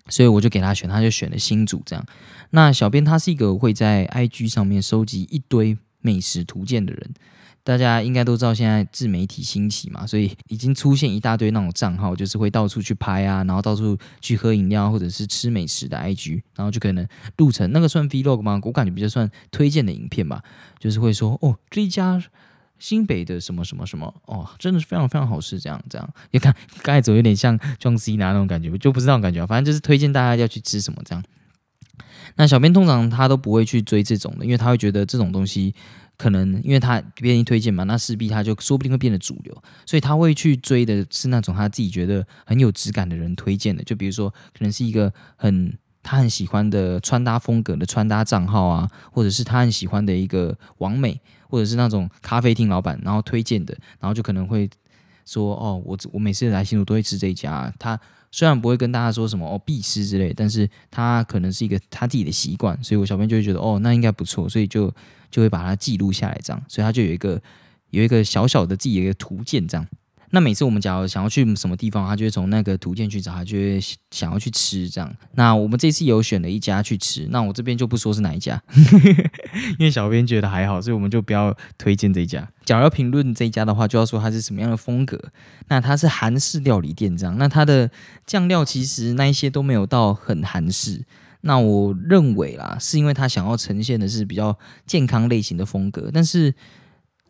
[0.09, 2.05] 所以我就给他选，他就选了新组这样。
[2.51, 7.15] 那小编他是一个会在 IG 上面收集一堆美食图鉴的人。
[7.67, 18.61] 大家应该都知道，现在自媒体兴起嘛，所以已经出现一大堆那种账号，就是会到处去拍啊，然后到处去喝饮料或者是吃美食的 IG，然后就可能录成那个算 Vlog 吗？
[18.63, 20.43] 我感觉比较算推荐的影片吧，
[20.79, 22.23] 就是会说哦，这一家
[22.79, 26.09] 新北的什么什么什么哦，真的是非常非常好吃，这样这样。
[26.31, 31.25] 你看刚才走有点像装 C 拿那种感觉，就不是那种感觉，反正就是推荐大家要去吃什么这样。
[32.37, 35.75] 那小编通常他都不会去追这种的，因为他会觉得这种东西。
[36.17, 54.69] 可能因为他别人推荐嘛，那势必他就说不定会变得主流，所以他会去追的是那种他自己觉得很有质感的人推荐的，就比如说可能是一个很他很喜欢的穿搭风格的穿搭账号啊，或者是他很喜欢的一个网美，或者是那种咖啡厅老板，然后推荐的，然后就可能会
[55.25, 57.99] 说哦，我我每次来新竹都会吃这一家，他
[58.31, 64.93] 虽然不会跟大家说什么哦必吃之类，但是他可能是一个他自己的习惯，所以我小编就会觉得哦，那应该不错，所以就。
[65.31, 67.43] 就会把它记录下来，这样，所以他就有一个
[67.91, 69.85] 有一个小小的自己的一个图鉴，这样。
[70.35, 75.11] 那每次我们假如想要去什么地方，他就会从那个图鉴去找，他就会想要去吃这样。
[75.35, 78.61] 那我们这次有选了一家去吃，那我这边就不说是哪一家，
[79.79, 82.47] 因为小编觉得还好，所以我们就不要推荐这一家。
[82.65, 85.19] 假如要评论这一家的话，就要说它是什么样的风格。
[85.69, 87.89] 那它是韩式料理店这样，那它的
[88.27, 91.05] 酱料其实那一些都没有到很韩式。
[91.43, 96.55] 那我认为啦，是因为他想要呈现的是比较健康类型的风格，但是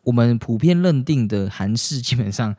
[0.05, 2.55] 我们普遍认定的韩式基本上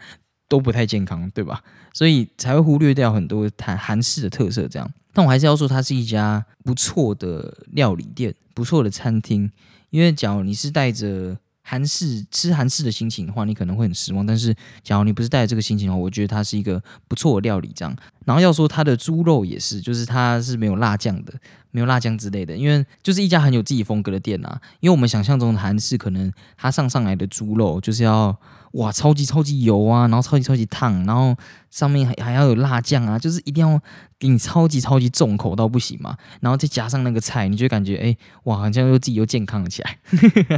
[0.48, 1.64] 都不太健康，对吧？
[1.94, 4.68] 所以才会忽略掉很多韩韩式的特色。
[4.68, 9.50] 这样，但我还是要说，它是一家不错的料理店，不错的餐厅。
[9.90, 14.26] 因为假如你是带着韩式吃韩式的心情的话，你可能会很失望。
[14.26, 14.54] 但是，
[14.84, 17.72] 假如你不是带着这个心情的话，我觉得它是一个不错的料理。
[17.74, 21.34] 这样，然后要说它的猪肉也是，就是它是没有辣酱的，
[21.72, 22.56] 没有辣酱之类的。
[22.56, 24.60] 因为就是一家很有自己风格的店啊。
[24.82, 28.38] 因为我们想象中的韩式，可能它上上来的猪肉就是要
[28.76, 31.36] 哇超级超级油啊，然后超级超级烫，然后
[31.70, 33.82] 上面还还要有辣酱啊，就是一定要
[34.20, 36.18] 给你超级超级重口到不行嘛。
[36.42, 39.98] 然后再加上那个菜，你就感觉哎哇，好像又自己又健康了起来。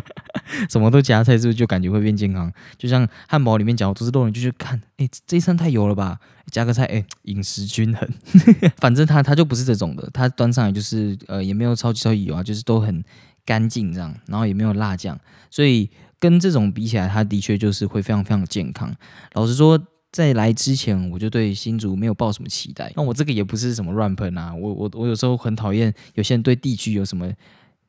[0.70, 2.52] 什么都加菜，是不是就感觉会变健康？
[2.78, 6.20] 就像汉堡里面讲都是肉，你就去看，哎，这一餐太油了吧？
[6.52, 8.10] 加个菜，哎，饮食均衡。
[8.78, 13.04] 反正他他就不是这种的，他端上来就是呃，也没有超级超级油啊，就是都很
[13.46, 15.20] 干净这样，然后也没有辣酱，
[15.52, 18.94] 所以跟这种比起来，它的确就是会非常非常健康。
[19.34, 19.80] 老实说，
[20.12, 22.92] 在来之前，我就对新竹没有抱什么期待。
[22.96, 27.32] 那我这个也不是什么乱喷啊，我我我有时候很讨厌有些人对地区有什么。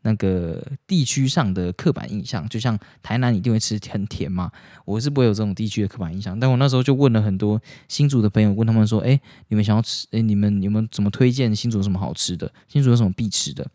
[0.03, 4.51] 那个地区上的刻板印象，就像台南一定会吃很甜嘛，
[4.85, 6.38] 我是不会有这种地区的刻板印象。
[6.38, 10.07] 但我那时候就问了很多新竹的朋友，问他们说：“哎，你们想要吃？
[10.12, 12.51] 哎，你们你们怎么推荐新竹有什么好吃的？
[12.69, 13.69] 新竹有什么必吃的？”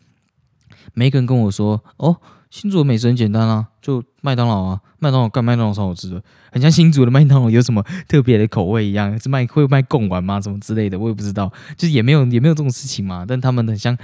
[0.95, 2.17] 每个人跟我说：“哦，
[2.53, 10.39] 新竹的美食很简单啊，就麦当劳啊，麦当劳干麦当劳超好吃的，很像新竹的麦当劳有什么特别的口味一样，是卖会卖贡丸吗？
[10.39, 13.25] 什么之类的，我也不知道，就是也没有也没有这种事情嘛。
[13.27, 13.97] 但他们很像。”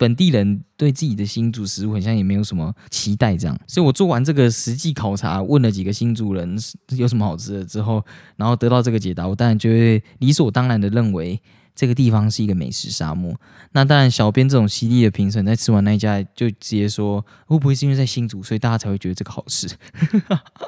[0.00, 6.56] 本地人对自己的新竹食物很像也没有什么期待，这样，所以我做完这个实际考察，问了几个新竹人
[6.90, 8.00] 有什么好吃的之后，
[8.36, 11.42] 然后得到这个解答，我当然就会理所当然的认为
[11.78, 13.40] 这个地方是一个美食沙漠。
[13.70, 19.68] 那当然，小编这种犀利的评审在吃完那一家就直接说，会不会是因为在新竹，所以大家才会觉得这个好吃？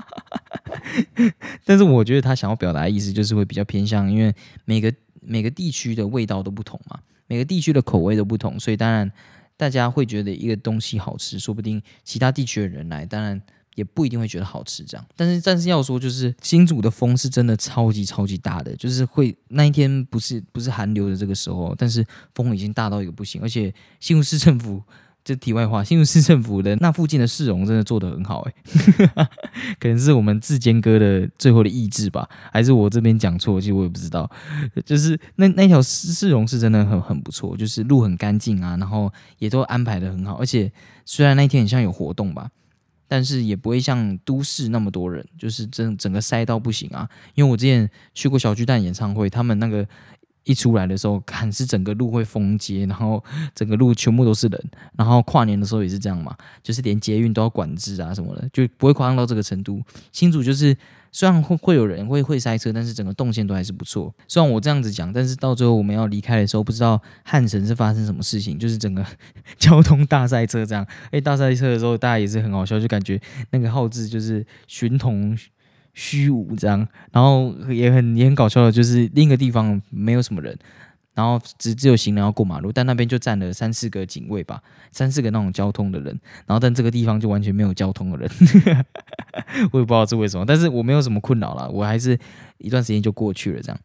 [1.66, 4.32] 但是我觉得他想要表达的意思就是会比较偏向，因为
[4.64, 7.00] 每个每个地区的味道都不同嘛。
[7.26, 9.10] 每个地区的口味都不同，所以当然
[9.56, 13.42] 大家会觉得一个东西好吃，说不定其他地区的人来，当然
[13.80, 14.84] 也不一定会觉得好吃。
[14.84, 24.82] 这样，但是但是要说，就是新竹的风是真的超级超级大的，就是会那一天不是不是寒流的这个时候，但是风已经大到一个不行，而且新竹市政府。
[25.22, 28.54] 这题外话，新竹市政府的那附近的市容真的做得很好哎，
[29.78, 33.60] 可能是我们志坚哥的最后的意志吧，还是我这边讲错？
[33.60, 34.28] 其实我也不知道。
[34.82, 40.36] 就是那那条市市容是真的很很不错，就是路很干净啊，然后也都安排的很好。
[40.36, 40.72] 而且
[41.04, 42.50] 虽然那天很像有活动吧，
[43.10, 47.08] 但是也不会像都市那么多人，就是整整个塞到不行啊。
[47.34, 49.84] 因为我之前去过小巨蛋演唱会，他们那个。
[50.44, 53.22] 一出来的时候，看是整个路会封街，然后
[53.54, 59.82] 整个路全部都是人，然后跨年的时候也是这样嘛，就是连捷运都要管制啊什么的，就不会夸张到这个程度。
[60.12, 60.74] 新竹就是
[61.12, 64.14] 虽然会会有人会会塞车，但是整个动线都还是不错。
[64.28, 69.04] 虽然我这样子讲，但是到最后我们要离开的时候，不知道汉城是发生什么事情，就是整个
[69.58, 70.86] 交通大塞车这样。
[71.10, 73.20] 哎，大塞车的时候，大家也是很好笑，就感觉
[73.50, 75.36] 那个号志就是寻同。
[75.92, 80.56] 虚无这样，然后也很也很搞笑的，就是另一个地方没有什么人，
[81.14, 88.30] 然后只只有行人要过马路，但那边就站了三四个警卫吧，三四个那种交通的人，然后但这个地方就完全没有交通的人，
[89.72, 92.18] 我也不知道是为什么，但是我没有什么困扰了，我还是
[92.58, 93.80] 一段时间就过去了这样。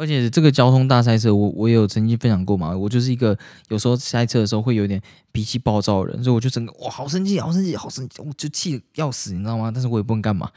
[0.00, 2.74] 而且这个交通大塞车，我我也有曾经分享过嘛。
[2.74, 3.36] 我就是一个
[3.68, 4.98] 有时候塞车的时候会有点
[5.30, 9.70] 脾气暴躁的人，所以我就整个哇，好生气，好生气，好生气，我就气要死，你知道吗？
[9.70, 10.50] 但是我也不能干嘛。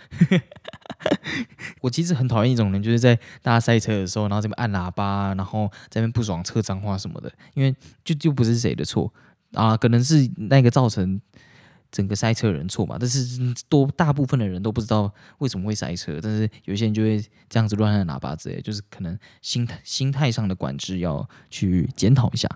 [1.81, 7.75] 我其实很讨厌一种人，就是在大家塞车的时候，然后这边按喇叭，然后在那边不爽、车脏话什么的，因为
[8.05, 9.11] 就就不是谁的错
[9.51, 11.19] 啊，可能是那个造成。
[11.93, 13.39] 整个塞车人错嘛，但是
[13.69, 22.49] 多大部分的人都不知道为什么会塞车，但是有些人就会这样子乱按喇叭之类，就是可能心态心态上的管制要去检讨一下。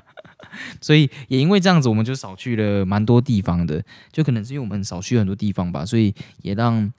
[0.78, 3.82] 所以也因为这样子，我们就少去了蛮多地方的，
[4.12, 6.92] 就可能是因为我们少去很多地方吧，所以也让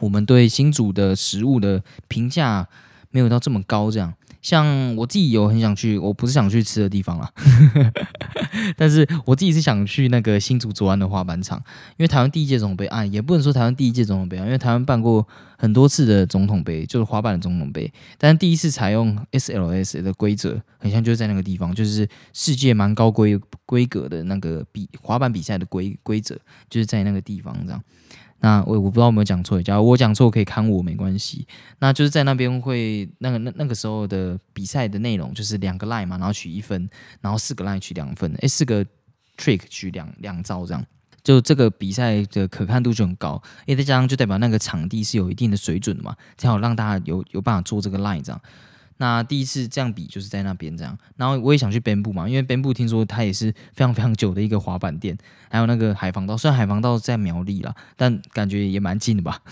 [0.00, 2.66] 我们对新主的食物的评价
[3.10, 3.90] 没有到这么高。
[3.90, 4.14] 这样
[4.44, 7.32] 像我自己有很想去，我不是想去吃的地方啦，
[8.76, 11.56] 但是我自己是想去那个新竹左岸的滑板场，
[11.96, 15.26] 因为台湾第一届总统杯啊，也不能说台湾第一届总统杯啊，因为台湾办过
[15.56, 26.38] 很多次的总统杯，就是滑板的总统杯，但是第一次采用 SLS 的规则，很像就是在那个地方，就是世界蛮高规规格的那个比滑板比赛的规规则，
[26.68, 27.82] 就是在那个地方这样。
[28.40, 31.46] 那我我不知道有没有讲错，假如我讲错可以看我没关系。
[31.78, 36.88] 那就是在那边会那个那那个时候的比赛的内容就是两个 line 嘛，然后取一分，
[37.20, 38.84] 然后四个 line 取两分，诶，四个
[39.38, 40.84] trick 取两两招这样。
[41.22, 48.38] 就这个比赛的可看度就很高，诶，再加上就代表那个场地是有一定的水准的嘛，才好让大家有有办法做这个 line 这样。
[48.98, 55.16] 那第一次这样比就是在那边这样，然后我也想去边部嘛，因为边部听说它也是非常非常久的一个滑板店，
[55.50, 59.42] 还有那个海防道，虽然海防道在苗栗啦，但感觉也蛮近的吧。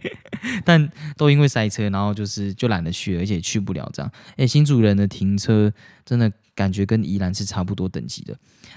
[0.64, 4.12] 但都因为塞车，然后就是就懒得去，而且去不了这样。
[4.36, 5.72] 哎，新主人的停车
[6.04, 8.36] 真的感觉跟宜兰是差不多等级的，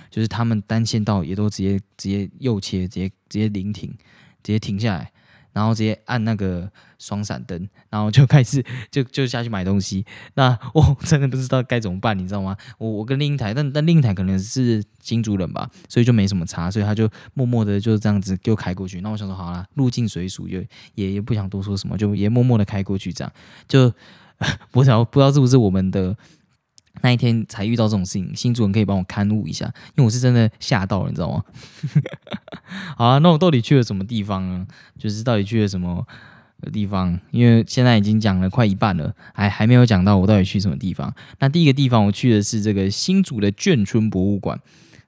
[0.09, 3.89] 就是他们单线道也都直接直接右切，直接直接临停，
[4.41, 5.11] 直接停下来。
[5.55, 10.05] 然后直接按那个双闪灯，然后就开始 就就下去买东西。
[10.33, 12.57] 那我 真的不知道该怎么办，你知道吗？
[12.77, 18.99] 我我跟另一台，但但另一台可能是新主人吧，所以就没什么差，所以他就默默的就这样子就开过去。
[18.99, 20.61] 那我想说，好啦，入境随俗，就
[20.95, 23.31] 也也不想多说什么，就也默默的开过去，这样
[23.67, 23.89] 就
[24.71, 26.17] 不知道不知道是不是我们的。
[27.01, 29.65] 那一天才遇到这种事情，新主人可以帮我刊物一下，
[29.95, 31.43] 因为我是真的吓到了，你知道吗？
[32.97, 34.65] 好啊，那我到底去了什么地方呢？
[34.97, 36.05] 就是到底去了什么
[36.73, 37.19] 地方？
[37.31, 41.13] 因为现在已经讲了快一半了，还还没有讲到我到底去什么地方。
[41.39, 44.59] 那第一个地方我去的是这个新竹的眷村博物馆。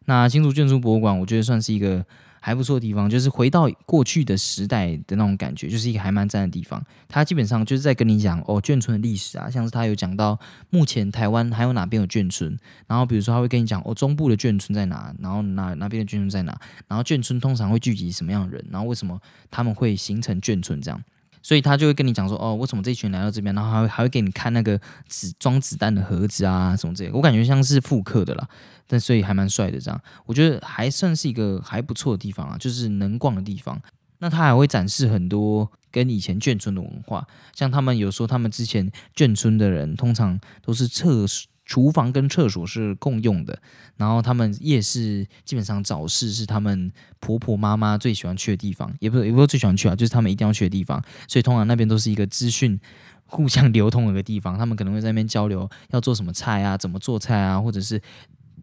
[0.05, 2.05] 那新竹眷村博物馆，我觉得算是一个。
[2.39, 6.83] 还不错的地方，就是回到过去的时代的那种感觉，就是一个还蛮赞的地方。
[7.07, 12.57] 他基本上就是在跟你讲哦，眷村的历史啊，像是他有讲到目前台湾还有哪边有眷村，
[12.87, 16.57] 然后比如说他会跟你讲哦，中部的眷村在哪，然后哪哪边的眷村在哪，
[16.87, 19.19] 然后眷村通常会聚集什么样的人，然后为什么
[19.49, 21.03] 他们会形成眷村这样。
[21.47, 24.77] 所以他就会跟你讲说，哦，为什么这群人来到这边，然后还会还会给你看那个
[25.07, 28.45] 子装子弹的盒子啊，什么这些，我感觉像是复刻的啦，
[28.85, 33.81] 但所以还蛮帅的这样，我觉得还算是一个还不错的地方啊，就是能逛的地方。
[34.19, 37.25] 那他还会展示很多跟以前眷村的文化，
[37.55, 41.49] 像他们有说他们之前眷村的人通常都是厕所。
[41.67, 43.61] 厨房跟厕所是共用的，
[43.97, 46.89] 然后他们夜市基本上早市是他们
[47.19, 52.79] 婆婆妈妈最喜欢去的地方，也不是也不是最喜欢去啊，就是他们一定要去的地方，所以通常那边都是一个资讯
[53.25, 58.01] 互相流通的一个地方，他们可能会在那边交流要做什么菜啊，怎么做菜啊，或者是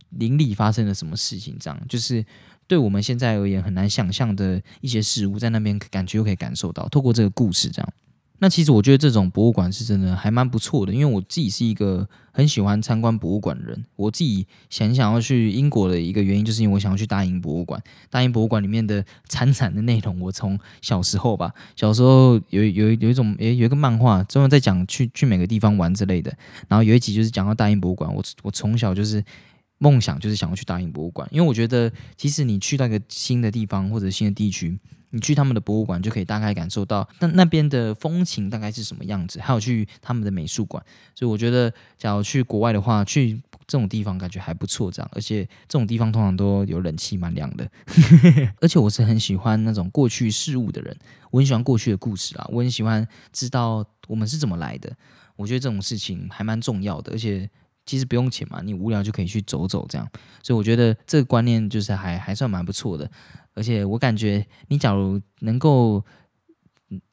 [0.08, 1.78] 邻里发生了什么事情，这样。
[1.86, 2.24] 就是
[2.66, 7.92] 对我们现在而言很难想象的一些事物，在那边感觉又可以感受到，透过这个故事这样。
[8.44, 13.86] 那其实我觉得这种博物馆是真的还蛮不错的，因为我自己是一个很喜欢参观博物馆的人。
[13.96, 17.82] 我自己想想要去英国的一个原因，就是因为我想要去大英博物馆。
[18.10, 26.30] 大英博物馆里面的参展的内容，我从小时候吧，小时候有有有一种诶有一个漫画专门在讲去去每个地方玩之类的。
[26.68, 29.24] 然后有一集就是讲到大英博物馆，我我从小就是
[29.78, 34.78] 梦想就是想要去大英博物馆，因为我觉得其实你去到一个新的地方或者新的地区。
[35.14, 40.84] 你去他们的博物馆就可以大概感受到那那边的风情大概是什么样子，还有去他们的美术馆，
[41.14, 47.70] 所以我觉得，假如去国外的话，去这种地方感觉还不错，这样，而且这种地方通常都有冷气，蛮凉的。
[48.60, 50.96] 而且我是很喜欢那种过去事物的人，
[51.30, 54.92] 我很喜欢过去的故事啊，我很喜欢知道我们是怎么来的。
[55.36, 57.48] 我觉得这种事情还蛮重要的，而且
[57.86, 60.08] 其实不用钱嘛，你无聊就可以去走走这样，
[60.42, 63.10] 所以我觉得这个观念就是还还算蛮不错的。
[63.54, 66.04] 而且我感觉，你假如能够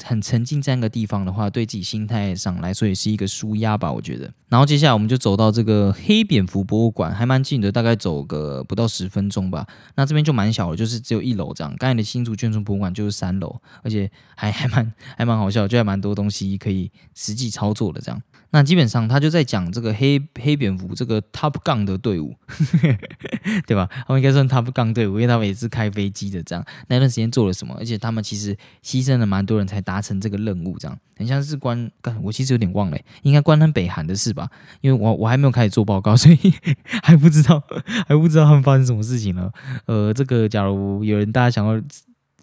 [0.04, 3.92] 很沉浸在那个地方的话，对自己心态上来说也是一个舒压吧。
[3.92, 4.32] 我觉得。
[4.50, 9.66] 然后接下来我们就走到这个黑蝙蝠博物馆，还蛮近的，大概走个不到十分钟吧。
[9.96, 11.74] 那这边就蛮小的，就是只有一楼这样。
[11.80, 18.22] 刚才的新竹眷村博物馆就是三楼，而且还还蛮还蛮好笑，就还蛮多东西可以实际操作的这样。
[18.54, 22.36] 那基本上他就在讲这个黑黑蝙蝠这个 Top Gun 的队伍，
[23.66, 23.90] 对吧？
[24.08, 26.44] 他们应该算 Top Gun 队伍，因为他们也是开飞机的。
[26.44, 27.74] 这样那段时间做了什么？
[27.80, 31.90] 而且他们其实牺牲了蛮多人才达成这个任务，这样很像是关，
[32.22, 34.50] 我其实有点忘了，应该关他北韩的事吧？
[34.82, 36.54] 因为我我还没有开始做报告， 所以
[37.04, 37.64] 还不知道
[38.08, 39.52] 还不知道他们发生什么事情了。
[39.86, 41.82] 呃，这个假如有人大家想要。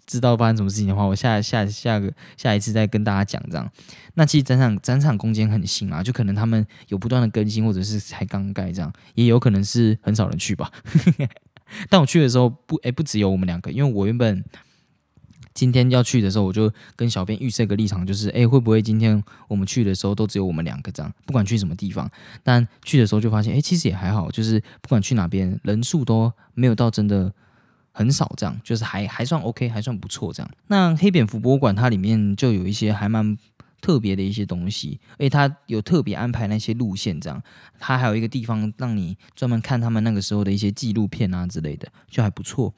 [0.09, 3.71] 知道发生什么事情的话，我下下下个下一次再跟大家讲这样。
[4.15, 10.71] 那其实展场展场空间很新啊，就可能他们有不断的更新，或者是才刚盖这样，也有可能是很少人去吧。
[11.87, 14.43] 但我去的时候不，哎，不只有我们两个，因为我原本。
[15.55, 21.11] 今天要去的时候，我就跟小编预设个立场，就是哎，会不会今天我们去的时候都只有我们两个这样？
[21.25, 22.09] 不管去什么地方，
[22.43, 27.33] 但去的时候就发现，哎，其实也还好，就是不管去哪边，人数都没有到真的
[27.91, 30.51] 很少，这样就是还还算 OK，还算不错这样。
[30.67, 33.37] 那黑蝙蝠博物馆它里面就有一些还蛮。
[33.81, 37.41] 特别的一些东西，而且它有特别安排那些路线，这样，
[37.79, 42.73] 它还有一个地方让你专门看他们那个时候的一些纪录片啊之类的，就还不错。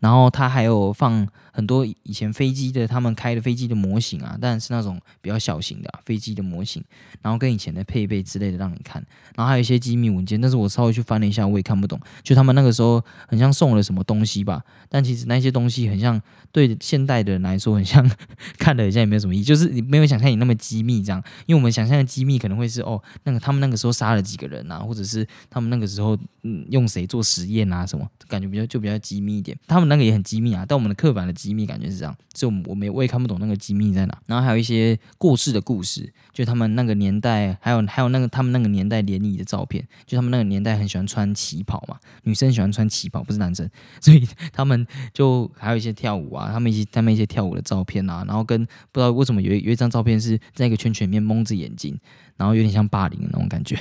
[0.00, 6.82] 然后它还有放很多以前飞机的他们开的飞机的模型啊，但是那种比较小型的飞机的模型，
[7.22, 9.00] 然后跟以前的配备之类的让你看。
[9.36, 11.98] 然后还有一些机密文件，但是我稍微去翻了一下，我也看不懂。
[12.24, 18.04] 就他们那个时候很像送了什么东西吧，但其实那些东西很像对现代的人来说，很像
[18.58, 21.22] 看了好像也没有什么意义，就是你没有想象你那么机密这样。
[21.46, 29.56] 因为我们想象的机密可能会是哦，那个他们那个时候杀了几个人啊，或者是他们那个时候嗯用谁做实验啊什么，感觉比较就比较机密一点。
[29.66, 34.18] 他们那个也很机密啊，但我们的刻板的机密感觉是这样，所以我我没我也看不懂那个机密在哪。
[34.24, 43.68] 然后还有一些过世的故事，就他们那个年代，还有还有那个他们那个年代联谊的照片，就他们那个年代很喜欢穿旗袍嘛，女生喜欢穿旗袍，不是男生，
[44.00, 51.94] 所以他们就还有一些跳舞啊，他们一些他们一些跳舞的照片啊，然后跟不知道为什么有一有一张照片是在一个圈圈里面蒙着眼睛，
[52.38, 53.76] 然后有点像霸凌的那种感觉，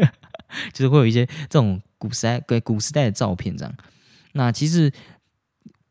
[0.72, 3.74] 就是会有一些这种古时代对古时代的照片这样。
[4.32, 4.90] 那其实。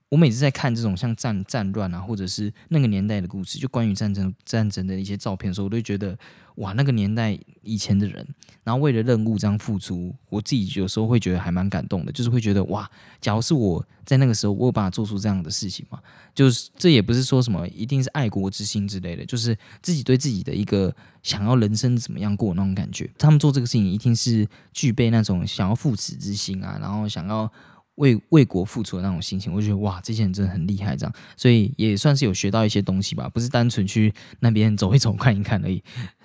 [0.10, 6.18] 我每次在看这种像战战乱啊，或者是那个年代的故事，就关于战争战争的一些照片的时候，我都觉得
[6.58, 8.26] 哇，那个年代以前的人，
[8.64, 12.90] 然后为了任务这样付出，我自己有时候会觉得还蛮感动的，就是会觉得哇，
[13.20, 16.00] 假如是我在那个时候，我有办法做出这样的事情嘛？
[16.36, 23.10] 就是这也不是说什么一定是爱国之心之类的，就是自己对自己的一个想要人生怎么样过那种感觉。
[23.18, 27.52] 他们做这个事情一定是具备那种想要父子之心啊，然后想要。
[27.96, 35.82] 为为国付出的那种心情，我觉得哇，这些人真的很厉害，这样，所以也算是有学到一些东西吧，不是单纯去那边走一走、看一看而已。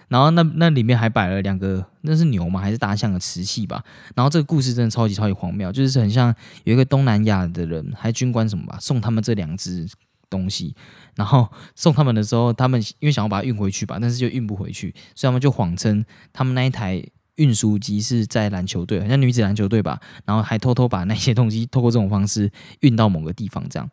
[0.09, 2.61] 然后那那里面还摆了两个，那是牛吗？
[2.61, 3.85] 还是大象的瓷器吧？
[4.17, 9.89] 然后这个故事真的超级超级荒谬，就是很像有一个东南亚的人，还军官什么吧，送他们这两只
[10.29, 10.75] 东西，
[11.15, 17.01] 然后送他们的时候，他们因为想要把它运回去吧，但是就运不回去，所以他们就谎称他们那一台。
[17.41, 23.89] 运输机是在篮球队，好像女子篮球队吧，然后还偷偷把那些东西透过这种方式运到某个地方，这样。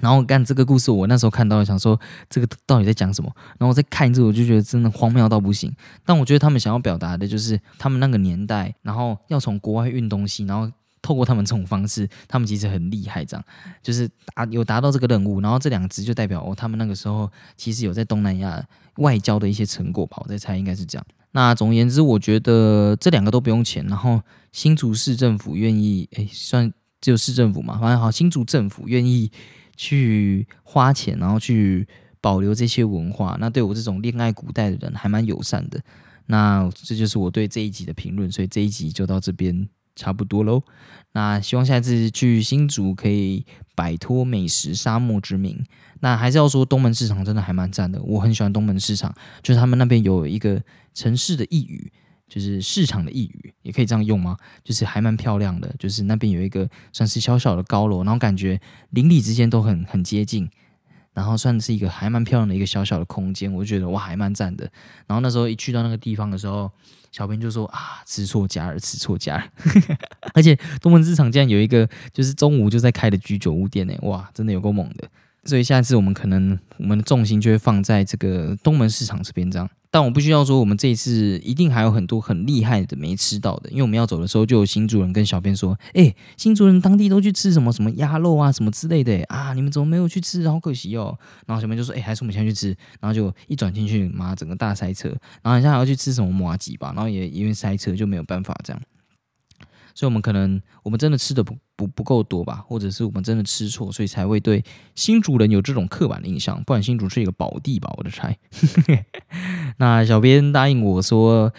[0.00, 3.32] 然后干这个故事，我那时候看到想说，这个到底在讲什么？
[3.58, 5.72] 然后我在看这个，我就觉得真的荒谬到不行。
[6.04, 10.68] 但我觉得他们想要表达的就是，他们那个年代，然后要从国外运东西，然后
[11.02, 13.44] 透过他们这种方式，他们其实很厉害，这样
[13.80, 15.40] 就是达有达到这个任务。
[15.40, 18.60] 然后这两只就代表哦，他们那个时候其实有在东南亚
[18.96, 20.16] 外交的一些成果吧？
[20.24, 21.06] 我在猜应该是这样。
[21.32, 23.84] 那总而言之，我觉得这两个都不用钱。
[23.86, 24.20] 然后
[24.52, 29.30] 新竹市政府愿意，哎，算只有市政府嘛，反正好，新竹政府愿意
[29.76, 31.88] 去花钱，然后去
[32.20, 33.36] 保留这些文化。
[33.40, 35.80] 那对我这种恋爱古代的人还蛮友善的。
[36.26, 40.62] 那这就是我对这一集的评论，所以这一集就到这边差不多喽。
[41.14, 45.64] 那希望下次去新竹可以摆脱美食沙漠之名。
[46.00, 50.60] 那还是要说东门市场真的还蛮赞的，我很喜欢东门市场，就是他们那边有一个
[50.94, 51.92] 城市的一语，
[52.28, 54.36] 就是市场的一语，也可以这样用吗？
[54.64, 60.48] 就是还蛮漂亮的，就是那边有一个算是小小的高楼，然后感觉邻里之间都很很接近，
[61.12, 64.64] 然后算是一个还蛮漂亮的一个小小的空间，我就觉得哇还蛮赞的。
[65.06, 66.70] 然后那时候一去到那个地方的时候，
[67.10, 69.44] 小编就说啊吃错家了，吃错家了，
[70.32, 75.08] 而且东门市场竟然有一个就是中午就在开的居酒屋店呢，哇真的有够猛的。
[75.44, 90.48] 所以下次我们可能我们的重心就会放在这个东门市场这边这样，但我不需要说我们这一次一定还有很多很厉害的没吃到的，因为我们要走的时候就有新主人跟小编说，哎，新主人当地都去吃什么什么鸭肉啊什么之类的啊，你们怎么没有去吃？
[90.48, 91.18] 好可惜哦。
[91.46, 92.68] 然后小编就说，哎，还是我们先去吃。
[93.00, 95.08] 然后就一转进去，妈，整个大塞车。
[95.42, 98.80] 然后好像还要去吃什么麻吉吧，然后也因为塞车就没有办法这样。
[99.94, 104.64] 所以，我们可能我们真的吃的不不不够多吧，或者是我们真的吃错，所以才会对
[104.94, 106.62] 新主人有这种刻板的印象。
[106.64, 107.92] 不然，新主是一个宝地吧？
[107.96, 108.36] 我的猜。
[109.78, 111.52] 那小编答应我说，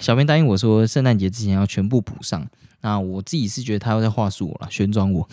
[0.00, 2.48] 小编答应我说，圣诞节之前要全部补上。
[2.82, 5.28] 那我自己是觉得他要在话术了，旋转我，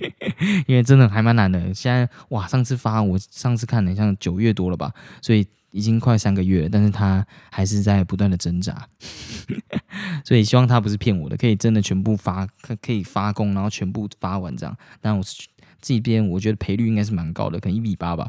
[0.66, 1.74] 因为真的还蛮难的。
[1.74, 4.92] 现在哇，上次发我上次看了，像九月多了吧，
[5.22, 5.46] 所以。
[5.78, 8.88] 已经快三个月了，但是他还是在不断的挣扎，
[10.26, 14.76] 所以希望他不是骗我的，可以真的全部发，可可以发工，然后全部发完这样。
[15.00, 15.46] 但我是
[15.80, 18.28] 这边，我觉得赔率应该是蛮高的，可能一比八吧。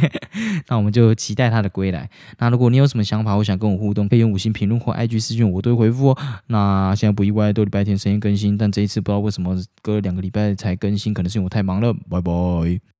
[0.68, 2.08] 那我们就期待他的归来。
[2.38, 6.18] 那如果你有什么想法，我想跟我互动，可以用五星评论或 IG 私讯，我都会回复哦。
[6.46, 11.92] 那现在不意外，都礼拜天声音更新，但这一次不知道为什么隔了两个礼拜才更新，可能是因为我太忙了。
[12.08, 12.97] 拜拜。